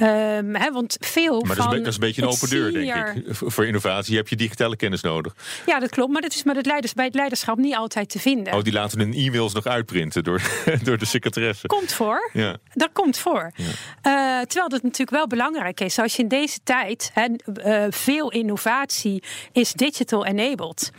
Um, 0.02 0.56
he, 0.56 0.72
want 0.72 0.98
veel 1.00 1.42
maar 1.42 1.56
dat 1.56 1.74
is, 1.74 1.78
dat 1.78 1.88
is 1.88 1.94
een 1.94 2.00
beetje 2.00 2.22
een 2.22 2.28
open 2.28 2.50
deur, 2.50 2.72
denk 2.74 3.08
ik. 3.16 3.24
Voor 3.30 3.66
innovatie 3.66 4.16
heb 4.16 4.28
je 4.28 4.36
digitale 4.36 4.76
kennis 4.76 5.02
nodig. 5.02 5.36
Ja, 5.66 5.80
dat 5.80 5.90
klopt. 5.90 6.12
Maar 6.12 6.22
dat 6.22 6.34
is 6.34 6.44
met 6.44 6.56
het 6.56 6.66
leiders, 6.66 6.94
bij 6.94 7.06
het 7.06 7.16
leiderschap 7.16 7.58
niet 7.58 7.76
altijd 7.76 8.10
te 8.10 8.20
vinden. 8.20 8.54
Oh, 8.54 8.64
die 8.64 8.74
laten 8.74 9.00
hun 9.00 9.14
e-mails 9.14 9.54
nog 9.54 9.66
uitprinten 9.66 10.24
door, 10.24 10.42
door 10.84 10.98
de 10.98 11.06
secretaresse. 11.06 11.68
Komt 11.68 11.94
voor. 11.94 12.30
Ja. 12.34 12.58
Dat 12.74 12.90
komt 12.94 13.18
voor. 13.18 13.52
Ja. 13.56 13.64
Uh, 13.66 14.46
terwijl 14.46 14.70
dat 14.70 14.84
natuurlijk 14.84 15.10
wel 15.10 15.28
belangrijk 15.28 15.80
is. 15.80 16.00
Als 16.00 16.16
je 16.16 16.22
in 16.22 16.28
deze 16.28 16.60
tijd, 16.64 17.12
he, 17.14 17.28
uh, 17.66 17.86
veel 17.90 18.32
innovatie 18.32 19.24
is 19.52 19.74
digital 19.74 20.26
enabled. 20.26 20.92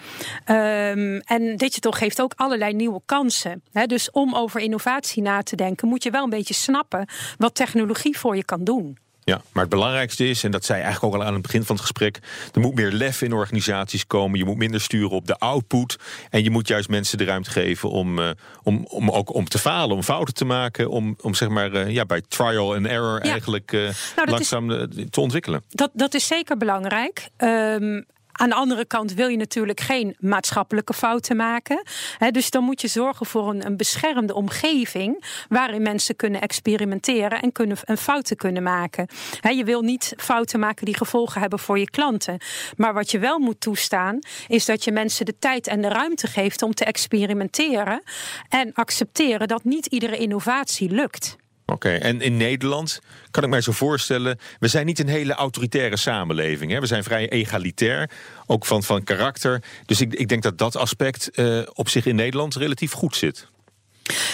Um, 0.50 1.20
en 1.20 1.56
digital 1.56 1.92
geeft 1.92 2.22
ook 2.22 2.32
allerlei 2.36 2.72
nieuwe 2.72 3.00
kansen. 3.06 3.62
He, 3.72 3.86
dus 3.86 4.10
om 4.10 4.34
over 4.34 4.60
innovatie 4.60 5.22
na 5.22 5.42
te 5.42 5.56
denken, 5.56 5.88
moet 5.88 6.02
je 6.02 6.10
wel 6.10 6.24
een 6.24 6.30
beetje 6.30 6.54
snappen 6.54 7.08
wat 7.38 7.54
technologie 7.54 8.18
voor 8.18 8.36
je 8.36 8.44
kan 8.44 8.64
doen. 8.64 8.85
Ja, 9.26 9.42
maar 9.52 9.62
het 9.62 9.72
belangrijkste 9.72 10.28
is, 10.28 10.44
en 10.44 10.50
dat 10.50 10.64
zei 10.64 10.82
eigenlijk 10.82 11.14
ook 11.14 11.20
al 11.20 11.26
aan 11.26 11.32
het 11.32 11.42
begin 11.42 11.64
van 11.64 11.74
het 11.76 11.84
gesprek, 11.84 12.18
er 12.52 12.60
moet 12.60 12.74
meer 12.74 12.90
lef 12.90 13.22
in 13.22 13.32
organisaties 13.32 14.06
komen. 14.06 14.38
Je 14.38 14.44
moet 14.44 14.56
minder 14.56 14.80
sturen 14.80 15.10
op 15.10 15.26
de 15.26 15.38
output. 15.38 15.98
En 16.30 16.42
je 16.42 16.50
moet 16.50 16.68
juist 16.68 16.88
mensen 16.88 17.18
de 17.18 17.24
ruimte 17.24 17.50
geven 17.50 17.90
om, 17.90 18.18
uh, 18.18 18.30
om, 18.62 18.86
om 18.88 19.10
ook 19.10 19.34
om 19.34 19.48
te 19.48 19.58
falen, 19.58 19.96
om 19.96 20.02
fouten 20.02 20.34
te 20.34 20.44
maken. 20.44 20.90
Om, 20.90 21.16
om 21.20 21.34
zeg 21.34 21.48
maar 21.48 21.72
uh, 21.72 21.90
ja, 21.90 22.04
bij 22.04 22.22
trial 22.28 22.74
and 22.74 22.86
error 22.86 23.24
ja. 23.24 23.30
eigenlijk 23.30 23.72
uh, 23.72 23.90
nou, 24.16 24.30
langzaam 24.30 24.70
is, 24.70 24.86
te 25.10 25.20
ontwikkelen. 25.20 25.62
Dat, 25.68 25.90
dat 25.92 26.14
is 26.14 26.26
zeker 26.26 26.56
belangrijk. 26.56 27.28
Um, 27.36 28.06
aan 28.36 28.48
de 28.48 28.54
andere 28.54 28.84
kant 28.84 29.14
wil 29.14 29.28
je 29.28 29.36
natuurlijk 29.36 29.80
geen 29.80 30.16
maatschappelijke 30.18 30.94
fouten 30.94 31.36
maken. 31.36 31.82
Dus 32.30 32.50
dan 32.50 32.64
moet 32.64 32.80
je 32.80 32.88
zorgen 32.88 33.26
voor 33.26 33.48
een, 33.48 33.66
een, 33.66 33.76
beschermde 33.76 34.34
omgeving 34.34 35.24
waarin 35.48 35.82
mensen 35.82 36.16
kunnen 36.16 36.40
experimenteren 36.40 37.42
en 37.42 37.52
kunnen, 37.52 37.76
en 37.84 37.98
fouten 37.98 38.36
kunnen 38.36 38.62
maken. 38.62 39.08
Je 39.40 39.64
wil 39.64 39.82
niet 39.82 40.14
fouten 40.16 40.60
maken 40.60 40.84
die 40.84 40.96
gevolgen 40.96 41.40
hebben 41.40 41.58
voor 41.58 41.78
je 41.78 41.90
klanten. 41.90 42.38
Maar 42.76 42.94
wat 42.94 43.10
je 43.10 43.18
wel 43.18 43.38
moet 43.38 43.60
toestaan, 43.60 44.18
is 44.46 44.64
dat 44.64 44.84
je 44.84 44.92
mensen 44.92 45.26
de 45.26 45.38
tijd 45.38 45.66
en 45.66 45.80
de 45.80 45.88
ruimte 45.88 46.26
geeft 46.26 46.62
om 46.62 46.74
te 46.74 46.84
experimenteren 46.84 48.02
en 48.48 48.72
accepteren 48.72 49.48
dat 49.48 49.64
niet 49.64 49.86
iedere 49.86 50.16
innovatie 50.16 50.90
lukt. 50.90 51.36
Oké, 51.72 51.94
en 51.94 52.20
in 52.20 52.36
Nederland 52.36 53.00
kan 53.30 53.42
ik 53.44 53.48
mij 53.48 53.60
zo 53.60 53.72
voorstellen, 53.72 54.38
we 54.58 54.68
zijn 54.68 54.86
niet 54.86 54.98
een 54.98 55.08
hele 55.08 55.32
autoritaire 55.32 55.96
samenleving. 55.96 56.72
Hè? 56.72 56.80
We 56.80 56.86
zijn 56.86 57.04
vrij 57.04 57.28
egalitair, 57.28 58.10
ook 58.46 58.66
van, 58.66 58.82
van 58.82 59.04
karakter. 59.04 59.62
Dus 59.86 60.00
ik, 60.00 60.14
ik 60.14 60.28
denk 60.28 60.42
dat 60.42 60.58
dat 60.58 60.76
aspect 60.76 61.30
uh, 61.38 61.62
op 61.72 61.88
zich 61.88 62.06
in 62.06 62.14
Nederland 62.14 62.54
relatief 62.54 62.92
goed 62.92 63.16
zit. 63.16 63.46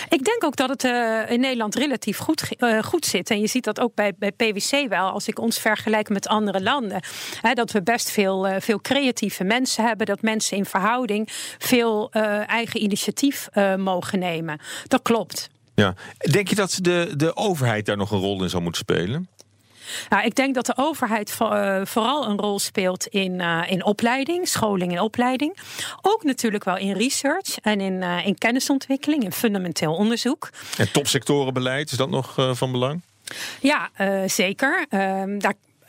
Ik 0.09 0.25
denk 0.25 0.45
ook 0.45 0.57
dat 0.57 0.69
het 0.69 0.85
uh, 0.85 1.31
in 1.31 1.41
Nederland 1.41 1.75
relatief 1.75 2.19
goed, 2.19 2.49
uh, 2.59 2.83
goed 2.83 3.07
zit. 3.07 3.31
En 3.31 3.41
je 3.41 3.47
ziet 3.47 3.65
dat 3.65 3.81
ook 3.81 3.95
bij, 3.95 4.13
bij 4.19 4.33
PwC 4.33 4.89
wel, 4.89 5.11
als 5.11 5.29
ik 5.29 5.39
ons 5.39 5.59
vergelijk 5.59 6.09
met 6.09 6.29
andere 6.29 6.63
landen. 6.63 7.05
Hè, 7.41 7.53
dat 7.53 7.71
we 7.71 7.83
best 7.83 8.11
veel, 8.11 8.49
veel 8.59 8.81
creatieve 8.81 9.45
mensen 9.45 9.85
hebben. 9.85 10.07
Dat 10.07 10.23
mensen 10.23 10.57
in 10.57 10.65
verhouding 10.65 11.29
veel 11.59 12.13
eigen 12.47 12.83
initiatief 12.83 13.49
mogen 13.77 14.19
nemen. 14.19 14.61
Dat 14.87 15.03
klopt. 15.03 15.51
Ja. 15.75 15.95
Denk 16.31 16.49
je 16.49 16.55
dat 16.55 16.79
de, 16.81 17.13
de 17.17 17.37
overheid 17.37 17.87
daar 17.87 17.97
nog 17.97 18.11
een 18.11 18.19
rol 18.19 18.43
in 18.43 18.51
zou 18.51 18.63
moeten 18.63 18.81
spelen? 18.81 19.29
Nou, 20.09 20.25
ik 20.25 20.35
denk 20.35 20.55
dat 20.55 20.67
de 20.67 20.73
overheid 20.77 21.37
uh, 21.43 21.81
vooral 21.85 22.29
een 22.29 22.39
rol 22.39 22.59
speelt 22.59 23.07
in, 23.07 23.33
uh, 23.33 23.63
in 23.67 23.85
opleiding, 23.85 24.49
scholing 24.49 24.93
en 24.93 25.01
opleiding. 25.01 25.57
Ook 26.03 26.25
natuurlijk 26.25 26.65
wel 26.65 26.77
in 26.77 26.93
research 26.93 27.59
en 27.63 27.81
in, 27.81 27.93
uh, 27.93 28.27
in 28.27 28.39
kennisontwikkeling, 28.39 29.25
in 29.25 29.33
fundamenteel 29.33 29.95
onderzoek. 29.95 30.51
En 30.77 30.93
topsectorenbeleid, 30.93 31.91
is 31.91 31.97
dat 31.97 32.11
nog 32.11 32.35
van 32.53 32.73
belang? 32.73 33.01
Ja, 33.61 33.91
zeker. 34.27 34.87
Ehm, 34.89 35.39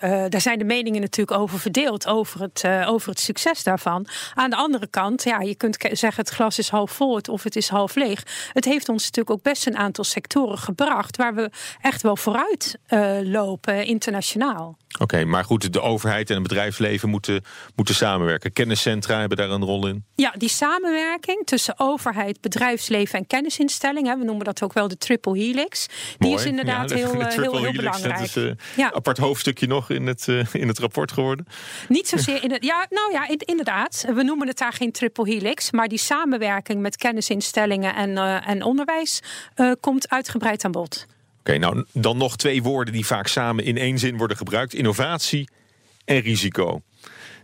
daar 0.10 0.30
daar 0.30 0.42
zijn 0.42 0.60
de 0.60 0.66
meningen 0.66 1.02
natuurlijk 1.02 1.40
over 1.40 1.60
verdeeld, 1.60 2.08
over 2.08 2.42
het, 2.42 2.64
over 2.88 3.10
het 3.10 3.20
succes 3.20 3.64
daarvan. 3.64 4.08
Aan 4.34 4.50
de 4.50 4.56
andere 4.56 4.88
kant, 4.88 5.24
ja, 5.24 5.40
je 5.40 5.56
kunt 5.56 5.78
zeggen 5.92 6.24
het 6.24 6.30
glas 6.30 6.58
is 6.58 6.70
half 6.70 6.92
vol 6.92 7.20
of 7.30 7.44
het 7.44 7.56
is 7.56 7.70
half 7.70 7.96
leeg. 7.96 8.24
Het 8.54 8.66
heeft 8.66 8.90
ons 8.90 9.04
natuurlijk 9.04 9.36
ook 9.36 9.44
best 9.44 9.68
een 9.68 9.78
aantal 9.78 10.04
sectoren 10.04 10.58
gebracht 10.58 11.18
waar 11.18 11.36
we 11.36 11.50
echt 11.82 12.02
wel 12.02 12.18
vooruit 12.18 12.78
lopen 13.24 13.86
internationaal. 13.86 14.78
Oké, 15.00 15.26
maar 15.26 15.44
goed, 15.44 15.74
de 15.74 15.82
overheid 15.82 16.30
en 16.30 16.36
het 16.36 16.44
bedrijfsleven 16.44 17.10
moeten, 17.10 17.44
moeten 17.76 17.96
samenwerken. 17.96 18.54
Kenniscentra 18.54 19.20
hebben 19.20 19.38
daar 19.38 19.50
een 19.50 19.64
rol 19.64 19.88
in. 19.88 20.06
Ja, 20.16 20.34
die 20.38 20.50
samenwerking 20.50 21.46
tussen 21.46 21.74
overheid, 21.78 22.42
bedrijfsleven 22.42 23.20
en 23.20 23.28
kennisinstellingen, 23.28 24.20
we 24.20 24.26
noemen 24.26 24.46
dat 24.46 24.64
ook 24.64 24.74
wel 24.74 24.88
de 24.88 24.98
triple 24.98 25.38
helix, 25.38 25.88
die 26.18 26.34
is 26.34 26.46
inderdaad 26.46 26.94
heel, 26.94 27.14
eh, 27.14 27.28
heel, 27.28 27.58
heel, 27.58 27.72
belangrijk. 27.72 28.18
Dat 28.18 28.28
is 28.28 28.36
een 28.36 28.60
ja. 28.76 28.92
apart 28.94 29.18
hoofdstukje 29.18 29.68
nog 29.68 29.90
in 29.94 30.08
het, 30.08 30.28
uh, 30.28 30.46
in 30.52 30.68
het 30.68 30.80
rapport 30.80 31.12
geworden. 31.12 31.48
Niet 31.88 32.08
zozeer 32.08 32.44
in 32.44 32.52
het. 32.52 32.64
Ja, 32.64 32.86
nou 32.90 33.12
ja, 33.12 33.28
inderdaad. 33.38 34.06
We 34.14 34.24
noemen 34.24 34.48
het 34.48 34.58
daar 34.58 34.74
geen 34.74 34.92
triple 34.92 35.30
helix, 35.30 35.72
maar 35.72 35.88
die 35.88 35.98
samenwerking 35.98 36.82
met 36.82 36.98
kennisinstellingen 36.98 37.96
en, 37.96 38.18
en 38.44 38.64
onderwijs 38.64 39.22
komt 39.80 40.10
uitgebreid 40.10 40.66
aan 40.66 40.72
bod. 40.72 41.06
Oké, 41.40 41.58
nou 41.58 41.86
dan 41.92 42.18
nog 42.18 42.36
twee 42.36 42.64
woorden 42.64 42.94
die 42.94 43.06
vaak 43.06 43.28
samen 43.28 43.64
in 43.64 43.78
één 43.78 44.00
zin 44.00 44.18
worden 44.18 44.38
gebruikt: 44.38 44.74
innovatie 44.74 45.50
en 46.06 46.20
risico. 46.20 46.82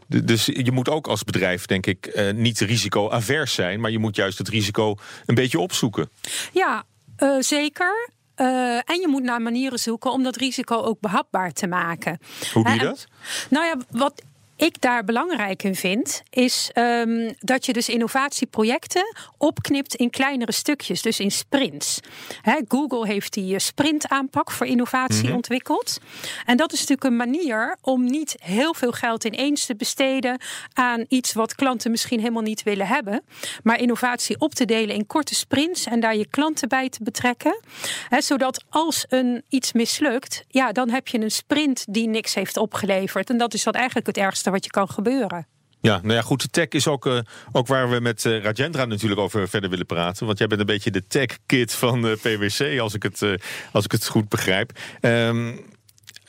Dus 0.08 0.46
je 0.46 0.72
moet 0.72 0.90
ook 0.90 1.08
als 1.08 1.24
bedrijf, 1.24 1.66
denk 1.66 1.86
ik, 1.86 2.32
niet 2.34 2.60
risico-avers 2.60 3.54
zijn, 3.54 3.80
maar 3.80 3.92
je 3.92 4.00
moet 4.00 4.16
juist 4.16 4.38
het 4.38 4.50
risico 4.50 4.96
een 5.26 5.36
beetje 5.36 5.60
opzoeken. 5.60 6.10
Ja, 6.54 6.84
uh, 7.20 7.36
zeker. 7.40 8.10
Uh, 8.42 8.76
en 8.76 9.00
je 9.00 9.08
moet 9.08 9.24
naar 9.24 9.42
manieren 9.42 9.80
zoeken 9.80 10.12
om 10.12 10.24
dat 10.24 10.36
risico 10.36 10.76
ook 10.76 11.00
behapbaar 11.00 11.52
te 11.52 11.68
maken. 11.68 12.20
Hoe 12.54 12.64
doe 12.64 12.74
je 12.74 12.80
dat? 12.80 13.08
Nou 13.50 13.66
ja, 13.66 13.76
wat 13.90 14.22
ik 14.60 14.82
daar 14.82 15.04
belangrijk 15.04 15.64
in 15.64 15.76
vind, 15.76 16.22
is 16.30 16.72
um, 16.74 17.34
dat 17.40 17.66
je 17.66 17.74
dus 17.74 17.90
innovatieprojecten 17.90 19.16
opknipt 19.38 19.96
in 19.96 20.10
kleinere 20.10 20.52
stukjes, 20.52 21.02
dus 21.02 21.20
in 21.20 21.32
sprints. 21.32 22.00
Google 22.68 23.08
heeft 23.08 23.34
die 23.34 23.54
eh, 23.54 23.60
sprintaanpak 23.60 24.52
voor 24.52 24.66
innovatie 24.66 25.24
mhm. 25.24 25.36
ontwikkeld. 25.36 26.00
En 26.46 26.58
dat 26.58 26.74
is 26.74 26.80
natuurlijk 26.80 27.10
een 27.10 27.32
manier 27.32 27.78
om 27.82 28.04
niet 28.04 28.36
heel 28.40 28.74
veel 28.74 28.92
geld 28.92 29.24
ineens 29.24 29.66
te 29.66 29.76
besteden 29.76 30.42
aan 30.74 31.06
iets 31.08 31.34
wat 31.34 31.56
klanten 31.56 31.92
misschien 31.92 32.20
helemaal 32.20 32.42
niet 32.42 32.64
willen 32.64 32.88
hebben, 32.88 33.24
maar 33.64 33.80
innovatie 33.80 34.40
op 34.40 34.54
te 34.54 34.66
delen 34.66 34.96
in 34.96 35.08
korte 35.08 35.36
sprints 35.36 35.86
en 35.86 36.00
daar 36.00 36.16
je 36.16 36.28
klanten 36.28 36.70
bij 36.70 36.90
te 36.90 37.04
betrekken. 37.04 37.60
zodat 38.18 38.64
als 38.70 39.06
een 39.10 39.44
iets 39.50 39.72
mislukt, 39.72 40.46
ja, 40.48 40.72
dan 40.72 40.90
heb 40.90 41.08
je 41.08 41.20
een 41.20 41.32
sprint 41.32 41.86
die 41.90 42.08
niks 42.08 42.34
heeft 42.34 42.58
opgeleverd. 42.58 43.30
En 43.30 43.38
dat 43.38 43.54
is 43.54 43.64
wat 43.64 43.76
eigenlijk 43.76 44.08
het 44.08 44.18
ergste 44.18 44.49
wat 44.52 44.64
je 44.64 44.70
kan 44.70 44.90
gebeuren. 44.90 45.48
Ja, 45.82 46.00
nou 46.02 46.14
ja, 46.14 46.22
goed. 46.22 46.54
Tech 46.54 46.68
is 46.68 46.88
ook, 46.88 47.06
uh, 47.06 47.20
ook 47.52 47.68
waar 47.68 47.90
we 47.90 48.00
met 48.00 48.26
uh, 48.26 48.44
Rajendra 48.44 48.86
natuurlijk 48.86 49.22
over 49.22 49.50
verder 49.50 49.70
willen 49.70 49.86
praten. 49.86 50.26
Want 50.26 50.38
jij 50.38 50.48
bent 50.48 50.60
een 50.60 50.66
beetje 50.66 50.92
de 50.92 51.08
tech-kid 51.08 51.74
van 51.74 52.06
uh, 52.06 52.14
PwC, 52.14 52.80
als 52.80 52.94
ik 52.94 53.04
het, 53.04 53.22
als 53.72 53.86
ik 53.86 53.92
het 53.92 54.08
goed 54.08 54.30
begrijp. 54.30 54.72
Um, 55.02 55.66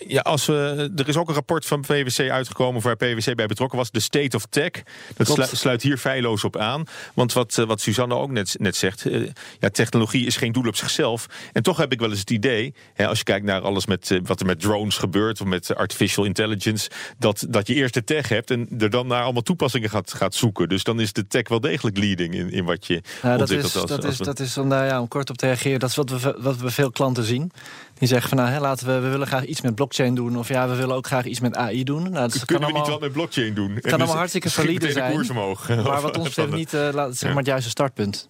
ja, 0.07 0.21
als 0.21 0.47
we, 0.47 0.91
er 0.97 1.09
is 1.09 1.17
ook 1.17 1.29
een 1.29 1.35
rapport 1.35 1.67
van 1.67 1.81
PwC 1.81 2.31
uitgekomen 2.31 2.83
waar 2.83 2.97
PwC 2.97 3.35
bij 3.35 3.47
betrokken 3.47 3.79
was. 3.79 3.91
De 3.91 4.01
State 4.01 4.37
of 4.37 4.47
Tech. 4.47 4.71
Dat 5.17 5.51
sluit, 5.53 5.83
hier 5.83 5.97
feilloos 5.97 6.45
op 6.45 6.57
aan. 6.57 6.85
Want 7.15 7.33
wat, 7.33 7.59
eh, 7.59 7.65
wat 7.65 7.81
Suzanne 7.81 8.15
ook 8.15 8.31
net, 8.31 8.57
net 8.59 8.77
zegt. 8.77 9.05
Uh, 9.05 9.29
ja, 9.59 9.69
technologie 9.69 10.27
is 10.27 10.37
geen 10.37 10.53
doel 10.53 10.67
op 10.67 10.77
zichzelf. 10.77 11.27
En 11.53 11.63
toch 11.63 11.77
heb 11.77 11.93
ik 11.93 12.01
wel 12.01 12.11
eens 12.11 12.21
het 12.21 12.31
idee. 12.31 12.75
Hè, 12.95 13.07
als 13.07 13.19
je 13.19 13.25
kijkt 13.25 13.47
naar 13.47 13.61
alles 13.61 13.87
met, 13.87 14.11
uh, 14.11 14.21
wat 14.25 14.41
er 14.41 14.47
met 14.47 14.61
drones 14.61 14.97
gebeurt. 14.97 15.41
Of 15.41 15.47
met 15.47 15.75
artificial 15.75 16.25
intelligence. 16.25 16.91
Dat, 17.19 17.47
dat 17.49 17.67
je 17.67 17.75
eerst 17.75 17.95
de 17.95 18.05
tech 18.05 18.29
hebt. 18.29 18.51
En 18.51 18.69
er 18.79 18.91
dan 18.91 19.07
naar 19.07 19.23
allemaal 19.23 19.43
toepassingen 19.43 19.91
gaat, 19.91 20.13
gaat 20.13 20.35
zoeken. 20.35 20.69
Dus 20.69 20.85
dan 20.85 21.01
is 21.01 21.13
de 21.13 21.27
tech 21.27 21.49
wel 21.49 21.61
degelijk 21.61 21.99
leading 21.99 22.35
in, 22.35 22.51
in 22.51 22.65
wat 22.65 22.87
je 22.87 23.03
ja, 23.23 23.37
dat 23.37 23.51
is, 23.51 23.77
als, 23.77 23.89
dat, 23.89 24.05
is, 24.05 24.17
dat 24.17 24.41
is 24.41 24.59
om, 24.59 24.69
daar, 24.69 24.87
ja, 24.87 25.01
om 25.01 25.09
kort 25.09 25.31
op 25.31 25.37
te 25.37 25.47
reageren. 25.47 25.79
Dat 25.79 25.89
is 25.91 25.97
wat 25.97 26.11
we, 26.11 26.37
wat 26.39 26.57
we 26.57 26.71
veel 26.71 26.91
klanten 26.91 27.25
zien. 27.25 27.53
Die 28.01 28.09
zeggen 28.09 28.29
van 28.29 28.39
nou, 28.39 28.51
hè, 28.51 28.61
laten 28.61 28.87
we, 28.87 28.99
we 28.99 29.09
willen 29.09 29.27
graag 29.27 29.45
iets 29.45 29.61
met 29.61 29.75
blockchain 29.75 30.15
doen. 30.15 30.39
Of 30.39 30.49
ja, 30.49 30.69
we 30.69 30.75
willen 30.75 30.97
ook 30.97 31.07
graag 31.07 31.25
iets 31.25 31.41
met 31.41 31.57
AI 31.57 31.85
doen. 31.85 32.03
Nou, 32.03 32.15
dat 32.15 32.45
Kunnen 32.45 32.47
kan 32.47 32.57
we 32.57 32.65
allemaal, 32.65 32.81
niet 32.81 32.91
wat 32.91 33.01
met 33.01 33.13
blockchain 33.13 33.55
doen? 33.55 33.71
Het 33.71 33.87
kan 33.87 33.99
allemaal 33.99 34.17
hartstikke 34.25 34.51
valide 34.51 34.93
zijn. 34.93 35.13
Koers 35.13 35.31
omhoog. 35.31 35.69
Maar 35.69 36.01
wat 36.01 36.17
ons 36.19 36.29
betreft 36.29 36.53
niet 36.53 36.75
uh, 36.75 37.07
zeg 37.11 37.29
maar 37.29 37.37
het 37.37 37.47
juiste 37.47 37.71
startpunt. 37.71 38.29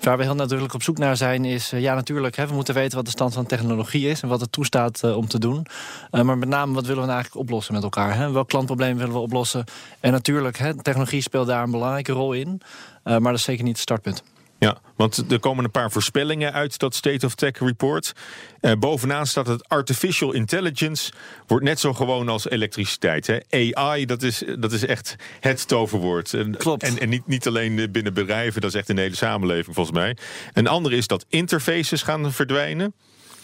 Waar 0.00 0.16
we 0.16 0.22
heel 0.22 0.34
nadrukkelijk 0.34 0.74
op 0.74 0.82
zoek 0.82 0.98
naar 0.98 1.16
zijn 1.16 1.44
is... 1.44 1.72
Uh, 1.72 1.80
ja, 1.80 1.94
natuurlijk, 1.94 2.36
hè, 2.36 2.46
we 2.46 2.54
moeten 2.54 2.74
weten 2.74 2.96
wat 2.96 3.04
de 3.04 3.10
stand 3.10 3.34
van 3.34 3.46
technologie 3.46 4.08
is... 4.08 4.22
en 4.22 4.28
wat 4.28 4.40
het 4.40 4.52
toestaat 4.52 5.02
uh, 5.04 5.16
om 5.16 5.28
te 5.28 5.38
doen. 5.38 5.66
Uh, 6.10 6.22
maar 6.22 6.38
met 6.38 6.48
name, 6.48 6.74
wat 6.74 6.86
willen 6.86 7.00
we 7.00 7.06
nou 7.06 7.14
eigenlijk 7.14 7.44
oplossen 7.44 7.74
met 7.74 7.82
elkaar? 7.82 8.16
Hè? 8.16 8.30
Welk 8.30 8.48
klantprobleem 8.48 8.96
willen 8.96 9.12
we 9.12 9.18
oplossen? 9.18 9.64
En 10.00 10.12
natuurlijk, 10.12 10.58
hè, 10.58 10.82
technologie 10.82 11.20
speelt 11.20 11.46
daar 11.46 11.62
een 11.62 11.70
belangrijke 11.70 12.12
rol 12.12 12.32
in. 12.32 12.60
maar 13.02 13.20
dat 13.20 13.34
is 13.34 13.42
zeker 13.42 13.64
niet 13.64 13.72
het 13.72 13.82
startpunt. 13.82 14.22
Ja, 14.58 14.78
want 14.96 15.30
er 15.30 15.38
komen 15.38 15.64
een 15.64 15.70
paar 15.70 15.90
voorspellingen 15.90 16.52
uit 16.52 16.78
dat 16.78 16.94
State 16.94 17.26
of 17.26 17.34
Tech 17.34 17.58
report. 17.58 18.12
Uh, 18.60 18.72
bovenaan 18.72 19.26
staat 19.26 19.46
het 19.46 19.68
artificial 19.68 20.32
intelligence 20.32 21.12
wordt 21.46 21.64
net 21.64 21.80
zo 21.80 21.92
gewoon 21.92 22.28
als 22.28 22.48
elektriciteit. 22.48 23.26
Hè? 23.26 23.38
AI, 23.74 24.06
dat 24.06 24.22
is, 24.22 24.42
dat 24.58 24.72
is 24.72 24.86
echt 24.86 25.16
het 25.40 25.68
toverwoord. 25.68 26.34
En, 26.34 26.56
Klopt. 26.56 26.82
En, 26.82 26.98
en 26.98 27.08
niet, 27.08 27.26
niet 27.26 27.46
alleen 27.46 27.90
binnen 27.92 28.14
bedrijven, 28.14 28.60
dat 28.60 28.70
is 28.70 28.76
echt 28.76 28.88
in 28.88 28.96
de 28.96 29.02
hele 29.02 29.16
samenleving 29.16 29.74
volgens 29.74 29.96
mij. 29.96 30.16
Een 30.52 30.66
andere 30.66 30.96
is 30.96 31.06
dat 31.06 31.26
interfaces 31.28 32.02
gaan 32.02 32.32
verdwijnen. 32.32 32.94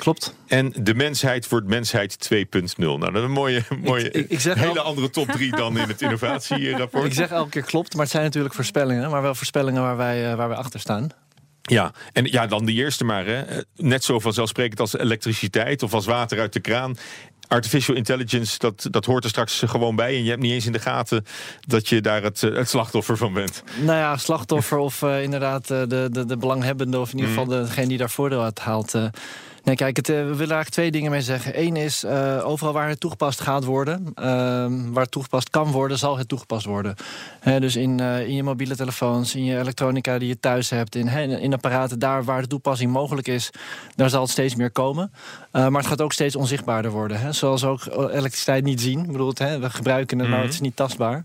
Klopt. 0.02 0.34
En 0.46 0.72
de 0.76 0.94
mensheid 0.94 1.48
wordt 1.48 1.66
mensheid 1.66 2.28
2.0. 2.34 2.74
Nou, 2.76 2.98
dat 2.98 3.14
is 3.14 3.22
een 3.22 3.30
mooie, 3.30 3.62
mooie 3.82 4.10
ik, 4.10 4.30
ik 4.30 4.40
zeg 4.40 4.54
hele 4.54 4.80
andere 4.80 5.10
top 5.10 5.28
3 5.28 5.56
dan 5.56 5.78
in 5.78 5.88
het 5.88 6.02
innovatierapport. 6.06 7.04
Ik 7.04 7.12
zeg 7.12 7.30
elke 7.30 7.50
keer 7.50 7.62
klopt, 7.62 7.92
maar 7.92 8.02
het 8.02 8.10
zijn 8.10 8.24
natuurlijk 8.24 8.54
voorspellingen. 8.54 9.10
Maar 9.10 9.22
wel 9.22 9.34
voorspellingen 9.34 9.82
waar 9.82 9.96
wij, 9.96 10.30
eh, 10.30 10.36
waar 10.36 10.48
wij 10.48 10.56
achter 10.56 10.80
staan. 10.80 11.08
Ja, 11.62 11.92
en 12.12 12.24
ja, 12.24 12.46
dan 12.46 12.64
die 12.64 12.76
eerste 12.76 13.04
maar. 13.04 13.26
Hè. 13.26 13.42
Net 13.76 14.04
zo 14.04 14.18
vanzelfsprekend 14.18 14.80
als 14.80 14.98
elektriciteit 14.98 15.82
of 15.82 15.94
als 15.94 16.06
water 16.06 16.40
uit 16.40 16.52
de 16.52 16.60
kraan 16.60 16.96
artificial 17.48 17.96
intelligence, 17.96 18.58
dat, 18.58 18.86
dat 18.90 19.04
hoort 19.04 19.24
er 19.24 19.30
straks 19.30 19.62
gewoon 19.66 19.96
bij. 19.96 20.16
En 20.16 20.24
je 20.24 20.30
hebt 20.30 20.42
niet 20.42 20.52
eens 20.52 20.66
in 20.66 20.72
de 20.72 20.78
gaten 20.78 21.24
dat 21.60 21.88
je 21.88 22.00
daar 22.00 22.22
het, 22.22 22.40
het 22.40 22.68
slachtoffer 22.68 23.16
van 23.16 23.32
bent. 23.32 23.62
Nou 23.80 23.98
ja, 23.98 24.16
slachtoffer 24.16 24.78
of 24.78 25.02
uh, 25.02 25.22
inderdaad 25.22 25.68
de, 25.68 26.08
de, 26.10 26.24
de 26.26 26.36
belanghebbende... 26.36 26.98
of 26.98 27.12
in 27.12 27.18
ieder 27.18 27.30
geval 27.34 27.44
mm. 27.44 27.64
degene 27.64 27.86
die 27.86 27.98
daar 27.98 28.10
voordeel 28.10 28.42
uit 28.42 28.58
haalt... 28.58 28.94
Uh, 28.94 29.04
Nee, 29.64 29.76
kijk, 29.76 29.96
het, 29.96 30.08
eh, 30.08 30.16
we 30.16 30.22
willen 30.22 30.38
eigenlijk 30.38 30.68
twee 30.68 30.90
dingen 30.90 31.10
mee 31.10 31.22
zeggen. 31.22 31.60
Eén 31.60 31.76
is, 31.76 32.04
uh, 32.04 32.40
overal 32.44 32.72
waar 32.72 32.88
het 32.88 33.00
toegepast 33.00 33.40
gaat 33.40 33.64
worden... 33.64 34.06
Uh, 34.06 34.24
waar 34.92 35.02
het 35.02 35.10
toegepast 35.10 35.50
kan 35.50 35.70
worden, 35.70 35.98
zal 35.98 36.18
het 36.18 36.28
toegepast 36.28 36.66
worden. 36.66 36.94
dus 37.42 37.76
in, 37.76 37.98
uh, 37.98 38.26
in 38.26 38.34
je 38.34 38.42
mobiele 38.42 38.76
telefoons, 38.76 39.34
in 39.34 39.44
je 39.44 39.58
elektronica 39.58 40.18
die 40.18 40.28
je 40.28 40.40
thuis 40.40 40.70
hebt... 40.70 40.94
in, 40.94 41.08
in 41.40 41.52
apparaten, 41.52 41.98
daar 41.98 42.24
waar 42.24 42.42
de 42.42 42.48
toepassing 42.48 42.92
mogelijk 42.92 43.28
is... 43.28 43.50
daar 43.94 44.10
zal 44.10 44.22
het 44.22 44.30
steeds 44.30 44.54
meer 44.54 44.70
komen. 44.70 45.12
maar 45.52 45.72
het 45.72 45.86
gaat 45.86 46.00
ook 46.00 46.12
steeds 46.12 46.36
onzichtbaarder 46.36 46.90
worden. 46.90 47.34
Zoals 47.34 47.64
ook 47.64 47.86
elektriciteit 47.86 48.64
niet 48.64 48.80
zien. 48.80 49.00
Ik 49.00 49.12
bedoel, 49.12 49.32
we 49.34 49.70
gebruiken 49.70 50.18
het, 50.18 50.28
maar 50.28 50.36
mhm. 50.36 50.46
het 50.46 50.54
is 50.54 50.60
niet 50.60 50.76
tastbaar. 50.76 51.24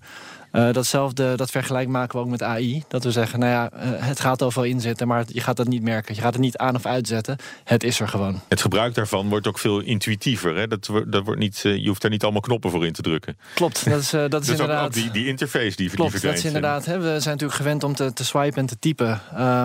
Uh, 0.57 0.71
datzelfde, 0.71 1.35
dat 1.35 1.51
vergelijk 1.51 1.87
maken 1.87 2.19
we 2.19 2.25
ook 2.25 2.31
met 2.31 2.43
AI. 2.43 2.83
Dat 2.87 3.03
we 3.03 3.11
zeggen, 3.11 3.39
nou 3.39 3.51
ja, 3.51 3.71
uh, 3.73 3.79
het 4.07 4.19
gaat 4.19 4.43
overal 4.43 4.65
inzetten, 4.65 5.07
maar 5.07 5.23
je 5.27 5.41
gaat 5.41 5.57
dat 5.57 5.67
niet 5.67 5.81
merken. 5.81 6.15
Je 6.15 6.21
gaat 6.21 6.33
het 6.33 6.41
niet 6.41 6.57
aan 6.57 6.75
of 6.75 6.85
uitzetten. 6.85 7.37
Het 7.63 7.83
is 7.83 7.99
er 7.99 8.07
gewoon. 8.07 8.41
Het 8.47 8.61
gebruik 8.61 8.95
daarvan 8.95 9.29
wordt 9.29 9.47
ook 9.47 9.59
veel 9.59 9.79
intuïtiever. 9.79 10.55
Hè? 10.55 10.67
Dat, 10.67 10.89
dat 11.07 11.23
wordt 11.23 11.39
niet, 11.39 11.63
uh, 11.65 11.75
je 11.75 11.87
hoeft 11.87 12.01
daar 12.01 12.11
niet 12.11 12.23
allemaal 12.23 12.41
knoppen 12.41 12.71
voor 12.71 12.85
in 12.85 12.93
te 12.93 13.01
drukken. 13.01 13.37
Klopt, 13.53 13.89
dat 13.89 14.01
is, 14.01 14.09
dat 14.09 14.33
is 14.33 14.39
dus 14.47 14.49
inderdaad... 14.49 14.85
Ook, 14.85 14.93
die, 14.93 15.11
die 15.11 15.27
interface 15.27 15.75
die, 15.75 15.89
Klopt, 15.89 16.11
die 16.11 16.21
dat 16.21 16.33
is 16.33 16.45
inderdaad. 16.45 16.85
Hè, 16.85 16.97
we 16.97 17.03
zijn 17.03 17.13
natuurlijk 17.13 17.53
gewend 17.53 17.83
om 17.83 17.95
te, 17.95 18.13
te 18.13 18.25
swipen 18.25 18.59
en 18.59 18.65
te 18.65 18.79
typen. 18.79 19.21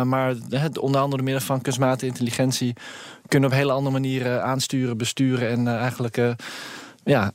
maar 0.08 0.34
onder 0.80 1.00
andere 1.00 1.16
door 1.16 1.22
middel 1.22 1.40
van 1.40 1.60
kunstmatige 1.60 2.06
intelligentie... 2.06 2.74
kunnen 3.28 3.48
we 3.48 3.54
op 3.54 3.60
hele 3.60 3.72
andere 3.72 3.92
manieren 3.92 4.44
aansturen, 4.44 4.96
besturen 4.96 5.48
en 5.48 5.68
eigenlijk 5.78 6.16
ja, 7.04 7.32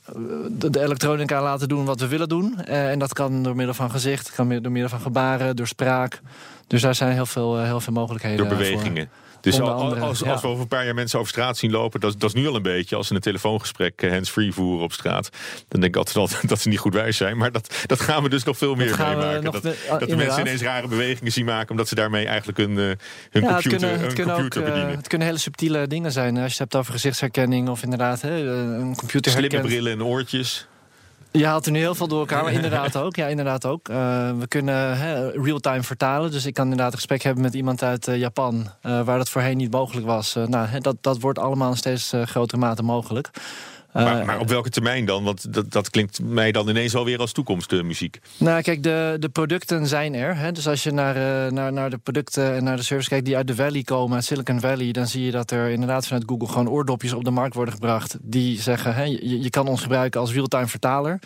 de, 0.50 0.80
elektronica 0.82 1.42
laten 1.42 1.68
doen 1.68 1.84
wat 1.84 2.00
we 2.00 2.08
willen 2.08 2.28
doen. 2.28 2.58
Uh, 2.68 2.90
en 2.90 2.98
dat 2.98 3.12
kan 3.12 3.42
door 3.42 3.56
middel 3.56 3.74
van 3.74 3.90
gezicht, 3.90 4.32
kan 4.32 4.48
door 4.48 4.72
middel 4.72 4.88
van 4.88 5.00
gebaren, 5.00 5.56
door 5.56 5.66
spraak. 5.66 6.20
Dus 6.66 6.82
daar 6.82 6.94
zijn 6.94 7.12
heel 7.12 7.26
veel, 7.26 7.58
uh, 7.58 7.64
heel 7.64 7.80
veel 7.80 7.92
mogelijkheden. 7.92 8.48
Door 8.48 8.56
bewegingen. 8.56 9.10
Dus 9.40 9.60
als, 9.60 10.24
als, 10.24 10.42
we 10.42 10.48
over 10.48 10.60
een 10.60 10.68
paar 10.68 10.84
jaar 10.84 10.94
mensen 10.94 11.18
over 11.18 11.30
straat 11.30 11.56
zien 11.56 11.70
lopen, 11.70 12.00
dat, 12.00 12.20
dat 12.20 12.34
is 12.34 12.40
nu 12.40 12.48
al 12.48 12.54
een 12.54 12.62
beetje. 12.62 12.96
Als 12.96 13.06
ze 13.06 13.14
een 13.14 13.20
telefoongesprek 13.20 14.02
eh, 14.02 14.10
hands-free 14.10 14.52
voeren 14.52 14.84
op 14.84 14.92
straat, 14.92 15.28
dan 15.68 15.80
denk 15.80 15.94
ik 15.94 15.96
altijd 15.96 16.16
al 16.16 16.28
dat 16.48 16.60
ze 16.60 16.68
niet 16.68 16.78
goed 16.78 16.94
wijs 16.94 17.16
zijn. 17.16 17.36
Maar 17.36 17.52
dat, 17.52 17.74
dat 17.86 18.00
gaan 18.00 18.22
we 18.22 18.28
dus 18.28 18.44
nog 18.44 18.58
veel 18.58 18.74
meer 18.74 18.96
meemaken. 18.98 19.44
Dat, 19.44 19.62
de, 19.62 19.76
dat 19.98 20.08
de 20.08 20.16
mensen 20.16 20.40
ineens 20.40 20.62
rare 20.62 20.88
bewegingen 20.88 21.32
zien 21.32 21.44
maken, 21.44 21.70
omdat 21.70 21.88
ze 21.88 21.94
daarmee 21.94 22.26
eigenlijk 22.26 22.58
hun, 22.58 22.76
hun 22.76 22.96
ja, 23.30 23.40
computer, 23.40 23.88
het 23.88 24.12
kunnen, 24.12 24.34
hun 24.34 24.34
computer 24.34 24.62
ook, 24.62 24.68
bedienen. 24.68 24.96
het 24.96 25.08
kunnen 25.08 25.26
hele 25.26 25.38
subtiele 25.38 25.86
dingen 25.86 26.12
zijn. 26.12 26.36
Als 26.36 26.44
je 26.44 26.48
het 26.50 26.58
hebt 26.58 26.76
over 26.76 26.92
gezichtsherkenning 26.92 27.68
of 27.68 27.82
inderdaad 27.82 28.20
hè, 28.20 28.30
een 28.30 28.96
computer. 28.96 29.32
Slimme 29.32 29.60
brillen 29.60 29.92
en 29.92 30.04
oortjes. 30.04 30.68
Je 31.38 31.46
haalt 31.46 31.66
er 31.66 31.72
nu 31.72 31.78
heel 31.78 31.94
veel 31.94 32.08
door 32.08 32.18
elkaar, 32.18 32.52
inderdaad 32.52 32.96
ook. 32.96 33.16
Ja, 33.16 33.26
inderdaad 33.26 33.66
ook. 33.66 33.88
Uh, 33.88 33.96
we 34.38 34.48
kunnen 34.48 34.96
real-time 35.42 35.82
vertalen. 35.82 36.30
Dus 36.30 36.46
ik 36.46 36.54
kan 36.54 36.64
inderdaad 36.64 36.90
een 36.90 36.98
gesprek 36.98 37.22
hebben 37.22 37.42
met 37.42 37.54
iemand 37.54 37.82
uit 37.82 38.08
uh, 38.08 38.16
Japan... 38.16 38.66
Uh, 38.82 39.02
waar 39.04 39.18
dat 39.18 39.30
voorheen 39.30 39.56
niet 39.56 39.70
mogelijk 39.70 40.06
was. 40.06 40.34
nou, 40.34 40.80
dat, 40.80 40.96
dat 41.00 41.20
wordt 41.20 41.38
allemaal 41.38 41.70
in 41.70 41.76
steeds 41.76 42.12
grotere 42.24 42.60
mate 42.60 42.82
mogelijk. 42.82 43.30
Maar, 43.92 44.26
maar, 44.26 44.38
op 44.38 44.48
welke 44.48 44.70
termijn 44.70 45.04
dan? 45.04 45.24
Want 45.24 45.54
dat, 45.54 45.72
dat 45.72 45.90
klinkt 45.90 46.20
mij 46.22 46.52
dan 46.52 46.68
ineens 46.68 46.94
alweer 46.94 47.18
als 47.18 47.32
toekomstmuziek. 47.32 48.18
Nou, 48.36 48.62
kijk, 48.62 48.82
de, 48.82 49.16
de 49.18 49.28
producten 49.28 49.86
zijn 49.86 50.14
er. 50.14 50.36
Hè? 50.36 50.52
Dus 50.52 50.68
als 50.68 50.82
je 50.82 50.90
naar, 50.90 51.52
naar, 51.52 51.72
naar 51.72 51.90
de 51.90 51.98
producten 51.98 52.54
en 52.54 52.64
naar 52.64 52.76
de 52.76 52.82
services 52.82 53.08
kijkt 53.08 53.24
die 53.24 53.36
uit 53.36 53.46
de 53.46 53.54
Valley 53.54 53.82
komen, 53.82 54.14
uit 54.14 54.24
Silicon 54.24 54.60
Valley, 54.60 54.92
dan 54.92 55.06
zie 55.06 55.24
je 55.24 55.30
dat 55.30 55.50
er 55.50 55.68
inderdaad 55.68 56.06
vanuit 56.06 56.24
Google 56.26 56.48
gewoon 56.48 56.68
oordopjes 56.68 57.12
op 57.12 57.24
de 57.24 57.30
markt 57.30 57.54
worden 57.54 57.74
gebracht. 57.74 58.16
Die 58.20 58.60
zeggen: 58.60 58.94
hè, 58.94 59.02
je, 59.02 59.42
je 59.42 59.50
kan 59.50 59.68
ons 59.68 59.82
gebruiken 59.82 60.20
als 60.20 60.32
real-time 60.32 60.66
vertaler. 60.66 61.18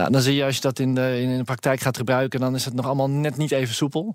Nou, 0.00 0.12
dan 0.12 0.20
zie 0.20 0.34
je 0.34 0.44
als 0.44 0.54
je 0.54 0.60
dat 0.60 0.78
in 0.78 0.94
de, 0.94 1.20
in 1.20 1.36
de 1.36 1.44
praktijk 1.44 1.80
gaat 1.80 1.96
gebruiken, 1.96 2.40
dan 2.40 2.54
is 2.54 2.64
het 2.64 2.74
nog 2.74 2.86
allemaal 2.86 3.10
net 3.10 3.36
niet 3.36 3.50
even 3.50 3.74
soepel. 3.74 4.14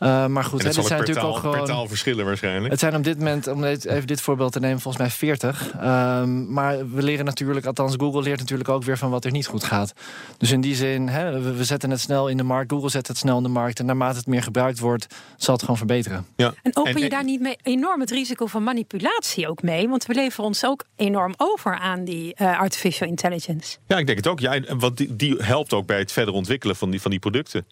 Uh, 0.00 0.26
maar 0.26 0.44
goed, 0.44 0.62
het 0.62 0.74
zijn 0.74 0.98
natuurlijk 0.98 1.26
ook 1.26 1.36
gewoon. 1.36 1.64
Per 1.64 1.88
verschillen 1.88 2.24
waarschijnlijk. 2.24 2.70
Het 2.70 2.80
zijn 2.80 2.96
op 2.96 3.04
dit 3.04 3.18
moment, 3.18 3.46
om 3.46 3.64
even 3.64 4.06
dit 4.06 4.20
voorbeeld 4.20 4.52
te 4.52 4.60
nemen, 4.60 4.80
volgens 4.80 5.02
mij 5.02 5.12
40. 5.12 5.72
Um, 5.74 5.80
ehm, 5.80 6.52
maar 6.52 6.90
we 6.90 7.02
leren 7.02 7.24
natuurlijk, 7.24 7.66
althans 7.66 7.94
Google 7.96 8.22
leert 8.22 8.38
natuurlijk 8.38 8.68
ook 8.68 8.82
weer 8.82 8.98
van 8.98 9.10
wat 9.10 9.24
er 9.24 9.30
niet 9.30 9.46
goed 9.46 9.64
gaat. 9.64 9.92
Dus 10.38 10.50
in 10.50 10.60
die 10.60 10.74
zin, 10.74 11.08
hè, 11.08 11.40
we, 11.40 11.54
we, 11.54 11.64
zetten 11.64 11.90
het 11.90 12.00
snel 12.00 12.28
in 12.28 12.36
de 12.36 12.42
markt, 12.42 12.72
Google 12.72 12.88
zet 12.88 13.08
het 13.08 13.18
snel 13.18 13.36
in 13.36 13.42
de 13.42 13.48
markt. 13.48 13.78
En 13.78 13.86
naarmate 13.86 14.16
het 14.16 14.26
meer 14.26 14.42
gebruikt 14.42 14.78
wordt, 14.78 15.06
zal 15.36 15.52
het 15.54 15.62
gewoon 15.62 15.76
verbeteren. 15.76 16.26
Ja. 16.36 16.54
En 16.62 16.76
open 16.76 17.00
je 17.00 17.08
daar 17.08 17.24
niet 17.24 17.40
mee 17.40 17.56
enorm 17.62 18.00
het 18.00 18.10
risico 18.10 18.46
van 18.46 18.62
manipulatie 18.62 19.48
ook 19.48 19.62
mee? 19.62 19.88
Want 19.88 20.06
we 20.06 20.14
leveren 20.14 20.44
ons 20.44 20.64
ook 20.64 20.84
enorm 20.96 21.34
over 21.36 21.78
aan 21.78 22.04
die 22.04 22.34
uh, 22.40 22.58
artificial 22.58 23.08
intelligence. 23.08 23.76
Ja, 23.86 23.98
ik 23.98 24.06
denk 24.06 24.18
het 24.18 24.26
ook. 24.26 24.40
Ja, 24.40 24.60
want 24.76 24.96
die, 24.96 25.16
die 25.16 25.25
helpt 25.34 25.72
ook 25.72 25.86
bij 25.86 25.98
het 25.98 26.12
verder 26.12 26.34
ontwikkelen 26.34 26.76
van 26.76 26.90
die, 26.90 27.00
van 27.00 27.10
die 27.10 27.20
producten. 27.20 27.66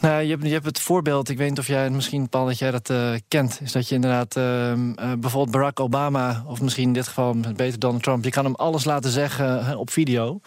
Nou, 0.00 0.22
je, 0.22 0.30
hebt, 0.30 0.42
je 0.42 0.52
hebt 0.52 0.64
het 0.64 0.80
voorbeeld, 0.80 1.28
ik 1.28 1.38
weet 1.38 1.48
niet 1.48 1.58
of 1.58 1.66
jij 1.66 1.90
misschien, 1.90 2.28
Paul, 2.28 2.46
dat 2.46 2.58
jij 2.58 2.70
dat 2.70 2.90
uh, 2.90 3.12
kent. 3.28 3.60
Is 3.62 3.72
dat 3.72 3.88
je 3.88 3.94
inderdaad 3.94 4.36
uh, 4.36 4.72
bijvoorbeeld 5.18 5.50
Barack 5.50 5.80
Obama, 5.80 6.42
of 6.46 6.60
misschien 6.60 6.86
in 6.86 6.92
dit 6.92 7.08
geval 7.08 7.36
beter 7.56 7.78
Donald 7.78 8.02
Trump, 8.02 8.24
je 8.24 8.30
kan 8.30 8.44
hem 8.44 8.54
alles 8.54 8.84
laten 8.84 9.10
zeggen 9.10 9.78
op 9.78 9.90
video. 9.90 10.40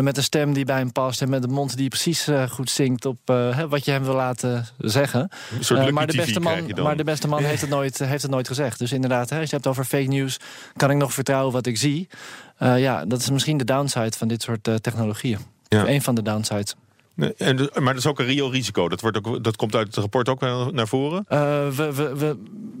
Met 0.00 0.16
een 0.16 0.22
stem 0.22 0.52
die 0.52 0.64
bij 0.64 0.76
hem 0.76 0.92
past 0.92 1.22
en 1.22 1.28
met 1.28 1.44
een 1.44 1.50
mond 1.50 1.76
die 1.76 1.88
precies 1.88 2.28
goed 2.48 2.70
zingt 2.70 3.04
op 3.04 3.18
wat 3.68 3.84
je 3.84 3.90
hem 3.90 4.04
wil 4.04 4.14
laten 4.14 4.66
zeggen. 4.78 5.30
maar, 5.90 6.06
de 6.06 6.16
beste 6.16 6.40
man, 6.40 6.70
maar 6.82 6.96
de 6.96 7.04
beste 7.04 7.28
man 7.28 7.42
heeft 7.42 7.60
het 7.60 7.70
nooit, 7.70 7.98
heeft 7.98 8.22
het 8.22 8.30
nooit 8.30 8.48
gezegd. 8.48 8.78
Dus 8.78 8.92
inderdaad, 8.92 9.30
hè, 9.30 9.40
als 9.40 9.50
je 9.50 9.54
hebt 9.54 9.68
over 9.68 9.84
fake 9.84 10.08
news, 10.08 10.36
kan 10.76 10.90
ik 10.90 10.96
nog 10.96 11.12
vertrouwen 11.12 11.52
wat 11.52 11.66
ik 11.66 11.76
zie? 11.76 12.08
ja, 12.58 13.04
dat 13.04 13.20
is 13.20 13.30
misschien 13.30 13.56
de 13.56 13.64
downside 13.64 14.16
van 14.16 14.28
dit 14.28 14.42
soort 14.42 14.68
technologieën. 14.82 15.55
Ja. 15.68 15.88
Een 15.88 16.02
van 16.02 16.14
de 16.14 16.22
downsides. 16.22 16.74
En, 17.36 17.56
maar 17.56 17.92
dat 17.92 17.96
is 17.96 18.06
ook 18.06 18.18
een 18.18 18.26
reëel 18.26 18.52
risico. 18.52 18.88
Dat, 18.88 19.00
wordt 19.00 19.26
ook, 19.26 19.44
dat 19.44 19.56
komt 19.56 19.74
uit 19.74 19.86
het 19.86 19.96
rapport 19.96 20.28
ook 20.28 20.40
naar 20.72 20.88
voren? 20.88 21.26
Uh, 21.28 21.38
we, 21.68 21.94
we, 21.94 22.16
we, 22.16 22.36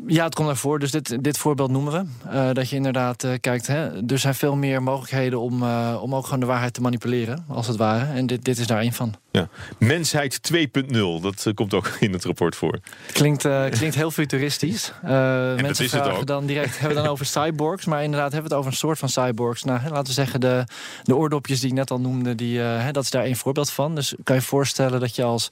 ja, 0.06 0.24
het 0.24 0.34
komt 0.34 0.46
naar 0.46 0.56
voren. 0.56 0.80
Dus 0.80 0.90
dit, 0.90 1.24
dit 1.24 1.38
voorbeeld 1.38 1.70
noemen 1.70 1.92
we. 1.92 2.30
Uh, 2.32 2.52
dat 2.52 2.70
je 2.70 2.76
inderdaad 2.76 3.24
uh, 3.24 3.32
kijkt. 3.40 3.66
Hè, 3.66 4.06
er 4.06 4.18
zijn 4.18 4.34
veel 4.34 4.56
meer 4.56 4.82
mogelijkheden 4.82 5.40
om, 5.40 5.62
om 6.00 6.14
ook 6.14 6.24
gewoon 6.24 6.40
de 6.40 6.46
waarheid 6.46 6.74
te 6.74 6.80
manipuleren, 6.80 7.44
als 7.48 7.66
het 7.66 7.76
ware. 7.76 8.04
En 8.04 8.26
dit, 8.26 8.44
dit 8.44 8.58
is 8.58 8.66
daar 8.66 8.80
één 8.80 8.92
van. 8.92 9.14
Ja. 9.36 9.48
Mensheid 9.78 10.40
2.0, 10.54 10.96
dat 11.22 11.46
komt 11.54 11.74
ook 11.74 11.86
in 12.00 12.12
het 12.12 12.24
rapport 12.24 12.56
voor. 12.56 12.78
Klinkt, 13.12 13.48
klinkt 13.70 13.94
heel 13.94 14.10
futuristisch. 14.10 14.92
mensen 15.02 15.88
vragen 15.88 16.26
dan 16.26 16.46
direct, 16.46 16.78
hebben 16.78 16.96
we 16.96 17.02
dan 17.02 17.12
over 17.12 17.26
cyborgs. 17.36 17.84
Maar 17.84 18.02
inderdaad 18.02 18.32
hebben 18.32 18.50
we 18.50 18.56
het 18.56 18.64
over 18.64 18.70
een 18.72 18.78
soort 18.78 18.98
van 18.98 19.08
cyborgs. 19.08 19.62
Nou, 19.62 19.80
laten 19.88 20.06
we 20.06 20.12
zeggen, 20.12 20.40
de, 20.40 20.64
de 21.02 21.16
oordopjes 21.16 21.60
die 21.60 21.68
ik 21.68 21.74
net 21.74 21.90
al 21.90 22.00
noemde, 22.00 22.34
die, 22.34 22.60
dat 22.92 23.02
is 23.02 23.10
daar 23.10 23.24
één 23.24 23.36
voorbeeld 23.36 23.70
van. 23.70 23.94
Dus 23.94 24.14
kan 24.24 24.36
je 24.36 24.42
voorstellen 24.42 25.00
dat 25.00 25.16
je 25.16 25.22
als 25.22 25.48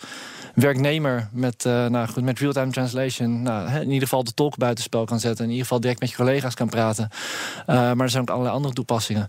werknemer 0.54 1.28
met, 1.32 1.64
uh, 1.64 1.86
nou 1.86 2.08
goed, 2.08 2.22
met 2.22 2.38
real-time 2.38 2.70
translation 2.70 3.42
nou, 3.42 3.70
in 3.70 3.90
ieder 3.90 4.08
geval 4.08 4.24
de 4.24 4.34
tolk 4.34 4.56
buitenspel 4.56 5.04
kan 5.04 5.20
zetten. 5.20 5.44
In 5.44 5.50
ieder 5.50 5.66
geval 5.66 5.80
direct 5.80 6.00
met 6.00 6.10
je 6.10 6.16
collega's 6.16 6.54
kan 6.54 6.68
praten. 6.68 7.08
Uh, 7.12 7.66
maar 7.66 8.00
er 8.00 8.10
zijn 8.10 8.22
ook 8.22 8.30
allerlei 8.30 8.54
andere 8.54 8.74
toepassingen. 8.74 9.28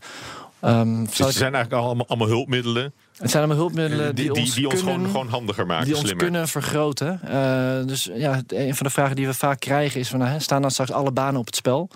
Um, 0.61 1.05
dus 1.05 1.17
het 1.17 1.33
zijn 1.33 1.53
eigenlijk 1.53 1.83
allemaal, 1.83 2.07
allemaal 2.07 2.27
hulpmiddelen. 2.27 2.93
Het 3.17 3.31
zijn 3.31 3.43
allemaal 3.43 3.61
hulpmiddelen 3.61 4.15
die, 4.15 4.31
die, 4.31 4.41
ons, 4.41 4.53
die 4.53 4.69
ons 4.69 4.79
gewoon, 4.79 5.05
gewoon 5.05 5.29
handiger 5.29 5.65
maken. 5.65 5.85
Die 5.85 5.97
ons 5.97 6.13
kunnen 6.15 6.47
vergroten. 6.47 7.19
Uh, 7.25 7.85
dus 7.85 8.09
ja, 8.13 8.41
een 8.47 8.75
van 8.75 8.85
de 8.85 8.91
vragen 8.91 9.15
die 9.15 9.27
we 9.27 9.33
vaak 9.33 9.59
krijgen 9.59 9.99
is: 9.99 10.09
van, 10.09 10.19
nou, 10.19 10.39
staan 10.39 10.61
dan 10.61 10.71
straks 10.71 10.91
alle 10.91 11.11
banen 11.11 11.39
op 11.39 11.45
het 11.45 11.55
spel? 11.55 11.89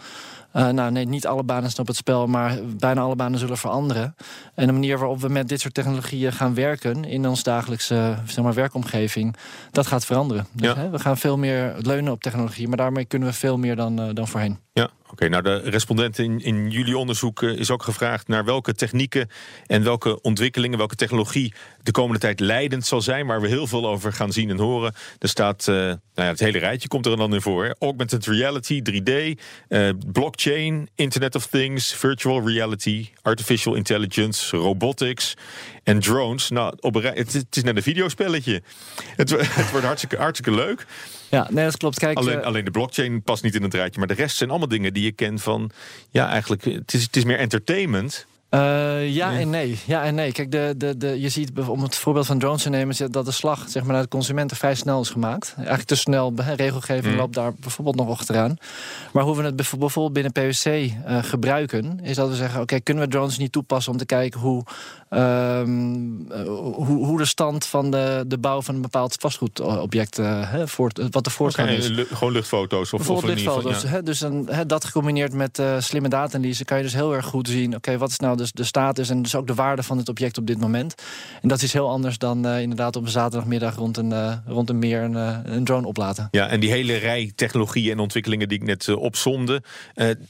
Uh, 0.55 0.69
nou, 0.69 0.91
nee, 0.91 1.05
niet 1.05 1.27
alle 1.27 1.43
banen 1.43 1.69
staan 1.69 1.81
op 1.81 1.87
het 1.87 1.95
spel, 1.95 2.27
maar 2.27 2.57
bijna 2.79 3.01
alle 3.01 3.15
banen 3.15 3.39
zullen 3.39 3.57
veranderen. 3.57 4.15
En 4.55 4.67
de 4.67 4.73
manier 4.73 4.97
waarop 4.97 5.21
we 5.21 5.29
met 5.29 5.49
dit 5.49 5.61
soort 5.61 5.73
technologieën 5.73 6.33
gaan 6.33 6.53
werken 6.53 7.03
in 7.03 7.27
ons 7.27 7.43
dagelijkse 7.43 8.17
zeg 8.25 8.43
maar, 8.43 8.53
werkomgeving, 8.53 9.35
dat 9.71 9.87
gaat 9.87 10.05
veranderen. 10.05 10.47
Dus, 10.53 10.73
hè, 10.73 10.89
we 10.89 10.99
gaan 10.99 11.17
veel 11.17 11.37
meer 11.37 11.75
leunen 11.81 12.11
op 12.11 12.21
technologie, 12.21 12.67
maar 12.67 12.77
daarmee 12.77 13.05
kunnen 13.05 13.27
we 13.27 13.33
veel 13.33 13.57
meer 13.57 13.75
dan, 13.75 14.01
uh, 14.01 14.09
dan 14.13 14.27
voorheen. 14.27 14.59
Ja, 14.73 14.89
oké. 15.11 15.27
Nou, 15.29 15.43
de 15.43 15.57
respondenten 15.57 16.23
in, 16.23 16.39
in 16.39 16.69
jullie 16.69 16.97
onderzoek 16.97 17.41
uh, 17.41 17.59
is 17.59 17.71
ook 17.71 17.83
gevraagd 17.83 18.27
naar 18.27 18.45
welke 18.45 18.73
technieken 18.73 19.29
en 19.65 19.83
welke 19.83 20.21
ontwikkelingen, 20.21 20.77
welke 20.77 20.95
technologie 21.09 21.53
de 21.83 21.91
komende 21.91 22.19
tijd 22.19 22.39
leidend 22.39 22.85
zal 22.85 23.01
zijn, 23.01 23.27
waar 23.27 23.41
we 23.41 23.47
heel 23.47 23.67
veel 23.67 23.87
over 23.87 24.13
gaan 24.13 24.31
zien 24.31 24.49
en 24.49 24.57
horen. 24.57 24.93
Er 25.19 25.29
staat, 25.29 25.67
uh, 25.69 25.75
nou 25.75 25.97
ja, 26.13 26.23
het 26.23 26.39
hele 26.39 26.57
rijtje 26.57 26.87
komt 26.87 27.05
er 27.05 27.17
dan 27.17 27.33
in 27.33 27.41
voor. 27.41 27.65
Hè? 27.65 27.71
Augmented 27.79 28.25
reality, 28.25 28.81
3D, 28.91 29.11
uh, 29.69 29.89
blockchain, 30.11 30.89
Internet 30.95 31.35
of 31.35 31.47
Things, 31.47 31.93
virtual 31.93 32.47
reality, 32.47 33.09
artificial 33.21 33.75
intelligence, 33.75 34.57
robotics 34.57 35.33
en 35.83 35.99
drones. 35.99 36.49
Nou, 36.49 36.73
op 36.79 36.95
een, 36.95 37.03
het, 37.03 37.33
het 37.33 37.55
is 37.55 37.63
net 37.63 37.75
een 37.75 37.83
videospelletje. 37.83 38.61
Het, 39.15 39.29
het 39.61 39.71
wordt 39.71 39.85
hartstikke, 39.85 40.17
hartstikke 40.17 40.59
leuk. 40.59 40.85
Ja, 41.29 41.47
nee, 41.49 41.65
dat 41.65 41.77
klopt. 41.77 41.99
Kijk, 41.99 42.17
alleen, 42.17 42.43
alleen 42.43 42.65
de 42.65 42.71
blockchain 42.71 43.21
past 43.21 43.43
niet 43.43 43.55
in 43.55 43.63
het 43.63 43.73
rijtje. 43.73 43.99
Maar 43.99 44.07
de 44.07 44.13
rest 44.13 44.37
zijn 44.37 44.49
allemaal 44.49 44.67
dingen 44.67 44.93
die 44.93 45.03
je 45.03 45.11
kent 45.11 45.41
van... 45.41 45.71
Ja, 46.09 46.29
eigenlijk, 46.29 46.63
het 46.63 46.93
is, 46.93 47.03
het 47.03 47.15
is 47.15 47.23
meer 47.23 47.37
entertainment... 47.37 48.27
Uh, 48.49 49.09
ja, 49.09 49.39
en 49.39 49.49
nee. 49.49 49.79
Ja 49.85 50.03
en 50.03 50.15
nee. 50.15 50.31
Kijk, 50.31 50.51
de, 50.51 50.73
de, 50.77 50.97
de, 50.97 51.19
je 51.21 51.29
ziet, 51.29 51.51
om 51.67 51.81
het 51.81 51.95
voorbeeld 51.95 52.25
van 52.25 52.39
drones 52.39 52.61
te 52.61 52.69
nemen, 52.69 53.11
dat 53.11 53.25
de 53.25 53.31
slag 53.31 53.65
zeg 53.67 53.83
maar, 53.83 53.93
naar 53.93 54.01
de 54.01 54.07
consumenten 54.07 54.57
vrij 54.57 54.75
snel 54.75 55.01
is 55.01 55.09
gemaakt. 55.09 55.53
Eigenlijk 55.57 55.87
te 55.87 55.95
snel. 55.95 56.33
Regelgeving 56.55 57.13
mm. 57.13 57.19
loopt 57.19 57.33
daar 57.33 57.53
bijvoorbeeld 57.59 57.95
nog 57.95 58.09
achteraan. 58.09 58.57
Maar 59.11 59.23
hoe 59.23 59.35
we 59.35 59.43
het 59.43 59.55
bijvoorbeeld 59.55 60.13
binnen 60.13 60.31
PwC 60.31 60.65
uh, 60.65 61.23
gebruiken, 61.23 61.99
is 62.03 62.15
dat 62.15 62.29
we 62.29 62.35
zeggen: 62.35 62.61
oké, 62.61 62.79
kunnen 62.79 63.03
we 63.03 63.09
drones 63.09 63.37
niet 63.37 63.51
toepassen 63.51 63.91
om 63.91 63.97
te 63.97 64.05
kijken 64.05 64.39
hoe, 64.39 64.63
um, 65.09 66.27
hoe, 66.45 67.05
hoe, 67.05 67.17
de 67.17 67.25
stand 67.25 67.65
van 67.65 67.91
de, 67.91 68.23
de 68.27 68.37
bouw 68.37 68.61
van 68.61 68.75
een 68.75 68.81
bepaald 68.81 69.15
vastgoedobject, 69.19 70.19
uh, 70.19 70.61
voort, 70.65 71.01
wat 71.11 71.23
de 71.23 71.29
voortgang 71.29 71.69
okay, 71.69 71.81
is. 71.81 72.07
gewoon 72.11 72.33
luchtfoto's 72.33 72.93
of, 72.93 73.09
of 73.09 73.23
luchtfoto's. 73.23 73.81
Ja. 73.81 74.01
dus 74.01 74.19
dan, 74.19 74.49
dat 74.67 74.85
gecombineerd 74.85 75.33
met 75.33 75.61
slimme 75.79 76.09
data-analyse 76.09 76.65
kan 76.65 76.77
je 76.77 76.83
dus 76.83 76.93
heel 76.93 77.15
erg 77.15 77.25
goed 77.25 77.47
zien: 77.47 77.75
oké, 77.75 77.97
wat 77.97 78.09
is 78.09 78.19
nou 78.19 78.37
dus 78.37 78.51
de 78.51 78.63
status 78.63 79.09
en 79.09 79.21
dus 79.21 79.35
ook 79.35 79.47
de 79.47 79.53
waarde 79.53 79.83
van 79.83 79.97
het 79.97 80.09
object 80.09 80.37
op 80.37 80.47
dit 80.47 80.59
moment. 80.59 80.95
En 81.41 81.47
dat 81.47 81.61
is 81.61 81.73
heel 81.73 81.89
anders 81.89 82.17
dan 82.17 82.45
uh, 82.45 82.61
inderdaad 82.61 82.95
op 82.95 83.03
een 83.03 83.09
zaterdagmiddag 83.09 83.75
rond 83.75 83.97
een, 83.97 84.11
uh, 84.11 84.33
rond 84.45 84.69
een 84.69 84.79
meer 84.79 85.01
een, 85.01 85.13
uh, 85.13 85.37
een, 85.43 85.63
drone 85.63 85.87
oplaten. 85.87 86.27
Ja, 86.31 86.47
en 86.47 86.59
die 86.59 86.71
hele 86.71 86.95
rij 86.95 87.31
technologieën 87.35 87.91
en 87.91 87.99
ontwikkelingen 87.99 88.47
die 88.47 88.57
ik 88.57 88.63
net 88.63 88.95
opzonde, 88.95 89.63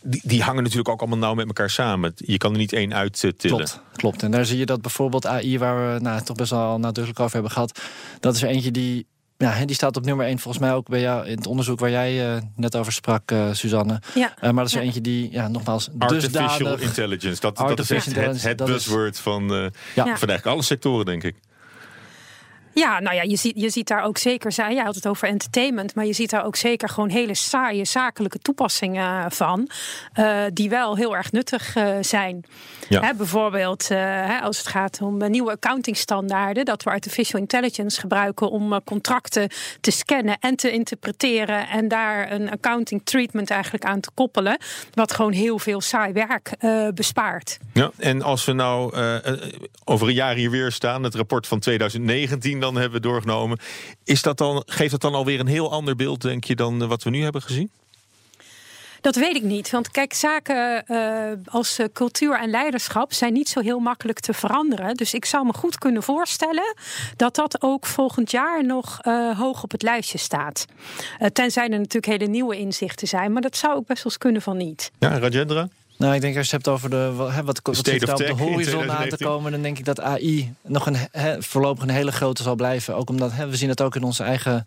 die, 0.01 0.21
die, 0.23 0.43
hangen 0.43 0.63
natuurlijk 0.63 0.89
ook 0.89 0.99
allemaal 0.99 1.17
nauw 1.17 1.33
met 1.33 1.47
elkaar 1.47 1.69
samen. 1.69 2.13
Je 2.15 2.37
kan 2.37 2.51
er 2.51 2.57
niet 2.57 2.73
één 2.73 2.93
uit 2.93 3.19
tillen. 3.37 3.57
Klopt, 3.57 3.81
klopt. 3.95 4.23
En 4.23 4.31
daar 4.31 4.45
zie 4.45 4.57
je 4.57 4.65
dat 4.69 4.81
bijvoorbeeld 4.81 5.25
AI, 5.25 5.59
waar 5.59 5.93
we 5.93 5.99
nou, 5.99 6.21
toch 6.21 6.35
best 6.35 6.51
wel 6.51 6.79
nadrukkelijk 6.79 7.19
over 7.19 7.33
hebben 7.33 7.51
gehad, 7.51 7.79
dat 8.19 8.35
is 8.35 8.41
er 8.41 8.49
eentje 8.49 8.71
die 8.71 9.07
ja, 9.37 9.65
die 9.65 9.75
staat 9.75 9.97
op 9.97 10.05
nummer 10.05 10.25
1 10.25 10.39
volgens 10.39 10.63
mij 10.63 10.73
ook 10.73 10.87
bij 10.87 11.01
jou 11.01 11.27
in 11.27 11.37
het 11.37 11.47
onderzoek 11.47 11.79
waar 11.79 11.89
jij 11.89 12.35
uh, 12.35 12.41
net 12.55 12.75
over 12.75 12.91
sprak, 12.91 13.31
uh, 13.31 13.53
Suzanne. 13.53 14.01
Ja. 14.15 14.33
Uh, 14.35 14.41
maar 14.41 14.53
dat 14.53 14.65
is 14.65 14.75
er 14.75 14.81
eentje 14.81 15.01
die, 15.01 15.31
ja, 15.31 15.47
nogmaals, 15.47 15.89
Artificial 15.97 16.77
intelligence, 16.77 17.41
dat, 17.41 17.57
dat 17.57 17.79
is 17.79 17.91
echt 17.91 18.15
het, 18.15 18.43
het 18.43 18.65
buzzword 18.65 19.19
van, 19.19 19.43
ja. 19.43 19.71
van 19.93 20.05
eigenlijk 20.05 20.45
alle 20.45 20.61
sectoren, 20.61 21.05
denk 21.05 21.23
ik. 21.23 21.35
Ja, 22.73 22.99
nou 22.99 23.15
ja, 23.15 23.21
je 23.21 23.35
ziet, 23.35 23.53
je 23.55 23.69
ziet 23.69 23.87
daar 23.87 24.03
ook 24.03 24.17
zeker, 24.17 24.51
jij 24.51 24.83
had 24.83 24.95
het 24.95 25.07
over 25.07 25.27
entertainment, 25.27 25.95
maar 25.95 26.05
je 26.05 26.13
ziet 26.13 26.29
daar 26.29 26.45
ook 26.45 26.55
zeker 26.55 26.89
gewoon 26.89 27.09
hele 27.09 27.35
saaie 27.35 27.85
zakelijke 27.85 28.39
toepassingen 28.39 29.31
van, 29.31 29.69
uh, 30.19 30.41
die 30.53 30.69
wel 30.69 30.95
heel 30.95 31.15
erg 31.15 31.31
nuttig 31.31 31.75
uh, 31.75 31.95
zijn. 32.01 32.43
Ja. 32.89 33.01
Hè, 33.01 33.13
bijvoorbeeld 33.13 33.91
uh, 33.91 34.43
als 34.43 34.57
het 34.57 34.67
gaat 34.67 35.01
om 35.01 35.29
nieuwe 35.29 35.51
accountingstandaarden, 35.51 36.65
dat 36.65 36.83
we 36.83 36.89
artificial 36.89 37.41
intelligence 37.41 37.99
gebruiken 37.99 38.49
om 38.49 38.83
contracten 38.83 39.49
te 39.81 39.91
scannen 39.91 40.37
en 40.39 40.55
te 40.55 40.71
interpreteren 40.71 41.67
en 41.67 41.87
daar 41.87 42.31
een 42.31 42.51
accounting 42.51 43.01
treatment 43.03 43.49
eigenlijk 43.49 43.83
aan 43.83 43.99
te 43.99 44.09
koppelen, 44.13 44.57
wat 44.93 45.13
gewoon 45.13 45.31
heel 45.31 45.59
veel 45.59 45.81
saai 45.81 46.13
werk 46.13 46.51
bespaart. 46.93 47.57
Ja, 47.73 47.91
en 47.97 48.21
als 48.21 48.45
we 48.45 48.53
nou 48.53 48.93
over 49.83 50.07
een 50.07 50.13
jaar 50.13 50.35
hier 50.35 50.51
weer 50.51 50.71
staan, 50.71 51.03
het 51.03 51.15
rapport 51.15 51.47
van 51.47 51.59
2019 51.59 52.58
dan 52.59 52.75
hebben 52.75 53.01
doorgenomen. 53.01 53.59
Is 54.03 54.21
dat 54.21 54.37
dan, 54.37 54.63
geeft 54.65 54.91
dat 54.91 55.01
dan 55.01 55.13
alweer 55.13 55.39
een 55.39 55.47
heel 55.47 55.71
ander 55.71 55.95
beeld, 55.95 56.21
denk 56.21 56.43
je, 56.43 56.55
dan 56.55 56.87
wat 56.87 57.03
we 57.03 57.09
nu 57.09 57.23
hebben 57.23 57.41
gezien? 57.41 57.71
Dat 59.01 59.15
weet 59.15 59.35
ik 59.35 59.43
niet. 59.43 59.69
Want 59.69 59.91
kijk, 59.91 60.13
zaken 60.13 60.83
uh, 60.87 61.31
als 61.45 61.79
cultuur 61.93 62.39
en 62.39 62.49
leiderschap 62.49 63.13
zijn 63.13 63.33
niet 63.33 63.49
zo 63.49 63.59
heel 63.59 63.79
makkelijk 63.79 64.19
te 64.19 64.33
veranderen. 64.33 64.95
Dus 64.95 65.13
ik 65.13 65.25
zou 65.25 65.45
me 65.45 65.53
goed 65.53 65.77
kunnen 65.77 66.03
voorstellen 66.03 66.75
dat 67.15 67.35
dat 67.35 67.61
ook 67.61 67.85
volgend 67.85 68.31
jaar 68.31 68.65
nog 68.65 68.99
uh, 69.03 69.39
hoog 69.39 69.63
op 69.63 69.71
het 69.71 69.81
lijstje 69.81 70.17
staat. 70.17 70.65
Uh, 71.19 71.27
tenzij 71.27 71.63
er 71.63 71.69
natuurlijk 71.69 72.05
hele 72.05 72.27
nieuwe 72.27 72.57
inzichten 72.57 73.07
zijn. 73.07 73.33
Maar 73.33 73.41
dat 73.41 73.57
zou 73.57 73.75
ook 73.75 73.87
best 73.87 74.03
wel 74.03 74.11
eens 74.11 74.21
kunnen 74.21 74.41
van 74.41 74.57
niet. 74.57 74.91
Ja, 74.99 75.19
Rajendra? 75.19 75.67
Nou, 75.99 76.13
ik 76.13 76.21
denk 76.21 76.37
als 76.37 76.49
je 76.49 76.55
het 76.55 76.65
hebt 76.65 76.75
over 76.75 76.89
de, 76.89 77.13
wat, 77.15 77.33
wat, 77.43 77.59
wat 77.63 77.75
zit 77.75 78.01
er 78.01 78.11
op 78.11 78.17
de 78.17 78.33
horizon 78.33 78.91
aan 78.91 79.09
te 79.09 79.17
komen, 79.17 79.51
dan 79.51 79.61
denk 79.61 79.77
ik 79.77 79.85
dat 79.85 80.01
AI 80.01 80.53
nog 80.63 80.85
een, 80.85 80.97
voorlopig 81.43 81.83
een 81.83 81.89
hele 81.89 82.11
grote 82.11 82.43
zal 82.43 82.55
blijven. 82.55 82.95
Ook 82.95 83.09
omdat 83.09 83.35
we 83.35 83.55
zien 83.55 83.69
het 83.69 83.81
ook 83.81 83.95
in 83.95 84.03
onze 84.03 84.23
eigen 84.23 84.65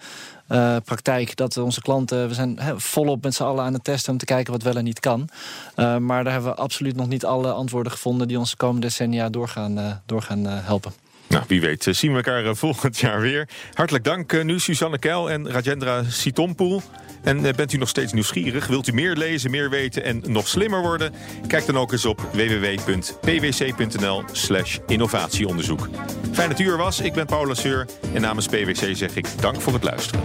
uh, 0.48 0.76
praktijk. 0.84 1.36
Dat 1.36 1.56
onze 1.56 1.80
klanten, 1.80 2.28
we 2.28 2.34
zijn 2.34 2.58
volop 2.76 3.22
met 3.22 3.34
z'n 3.34 3.42
allen 3.42 3.64
aan 3.64 3.72
het 3.72 3.84
testen 3.84 4.12
om 4.12 4.18
te 4.18 4.24
kijken 4.24 4.52
wat 4.52 4.62
wel 4.62 4.76
en 4.76 4.84
niet 4.84 5.00
kan. 5.00 5.28
Uh, 5.76 5.96
maar 5.96 6.24
daar 6.24 6.32
hebben 6.32 6.50
we 6.50 6.56
absoluut 6.56 6.96
nog 6.96 7.08
niet 7.08 7.24
alle 7.24 7.52
antwoorden 7.52 7.92
gevonden 7.92 8.28
die 8.28 8.38
ons 8.38 8.50
de 8.50 8.56
komende 8.56 8.86
decennia 8.86 9.28
doorgaan, 9.28 9.78
uh, 9.78 9.92
doorgaan 10.06 10.44
helpen. 10.46 10.92
Nou, 11.32 11.44
wie 11.48 11.60
weet 11.60 11.86
zien 11.90 12.10
we 12.10 12.16
elkaar 12.16 12.56
volgend 12.56 12.98
jaar 12.98 13.20
weer. 13.20 13.48
Hartelijk 13.72 14.04
dank 14.04 14.42
nu 14.42 14.60
Suzanne 14.60 14.98
Keil 14.98 15.30
en 15.30 15.50
Rajendra 15.50 16.02
Sitompoel. 16.02 16.82
En 17.22 17.44
eh, 17.44 17.54
bent 17.54 17.72
u 17.72 17.76
nog 17.76 17.88
steeds 17.88 18.12
nieuwsgierig? 18.12 18.66
Wilt 18.66 18.88
u 18.88 18.92
meer 18.92 19.16
lezen, 19.16 19.50
meer 19.50 19.70
weten 19.70 20.04
en 20.04 20.22
nog 20.26 20.48
slimmer 20.48 20.80
worden? 20.80 21.12
Kijk 21.46 21.66
dan 21.66 21.78
ook 21.78 21.92
eens 21.92 22.04
op 22.04 22.20
www.pwc.nl/slash 22.32 24.78
innovatieonderzoek. 24.86 25.88
Fijn 26.32 26.48
dat 26.48 26.58
u 26.58 26.68
er 26.68 26.76
was. 26.76 27.00
Ik 27.00 27.12
ben 27.12 27.26
Paula 27.26 27.54
Seur 27.54 27.86
en 28.14 28.20
namens 28.20 28.46
PwC 28.46 28.96
zeg 28.96 29.16
ik 29.16 29.26
dank 29.40 29.60
voor 29.60 29.72
het 29.72 29.84
luisteren. 29.84 30.24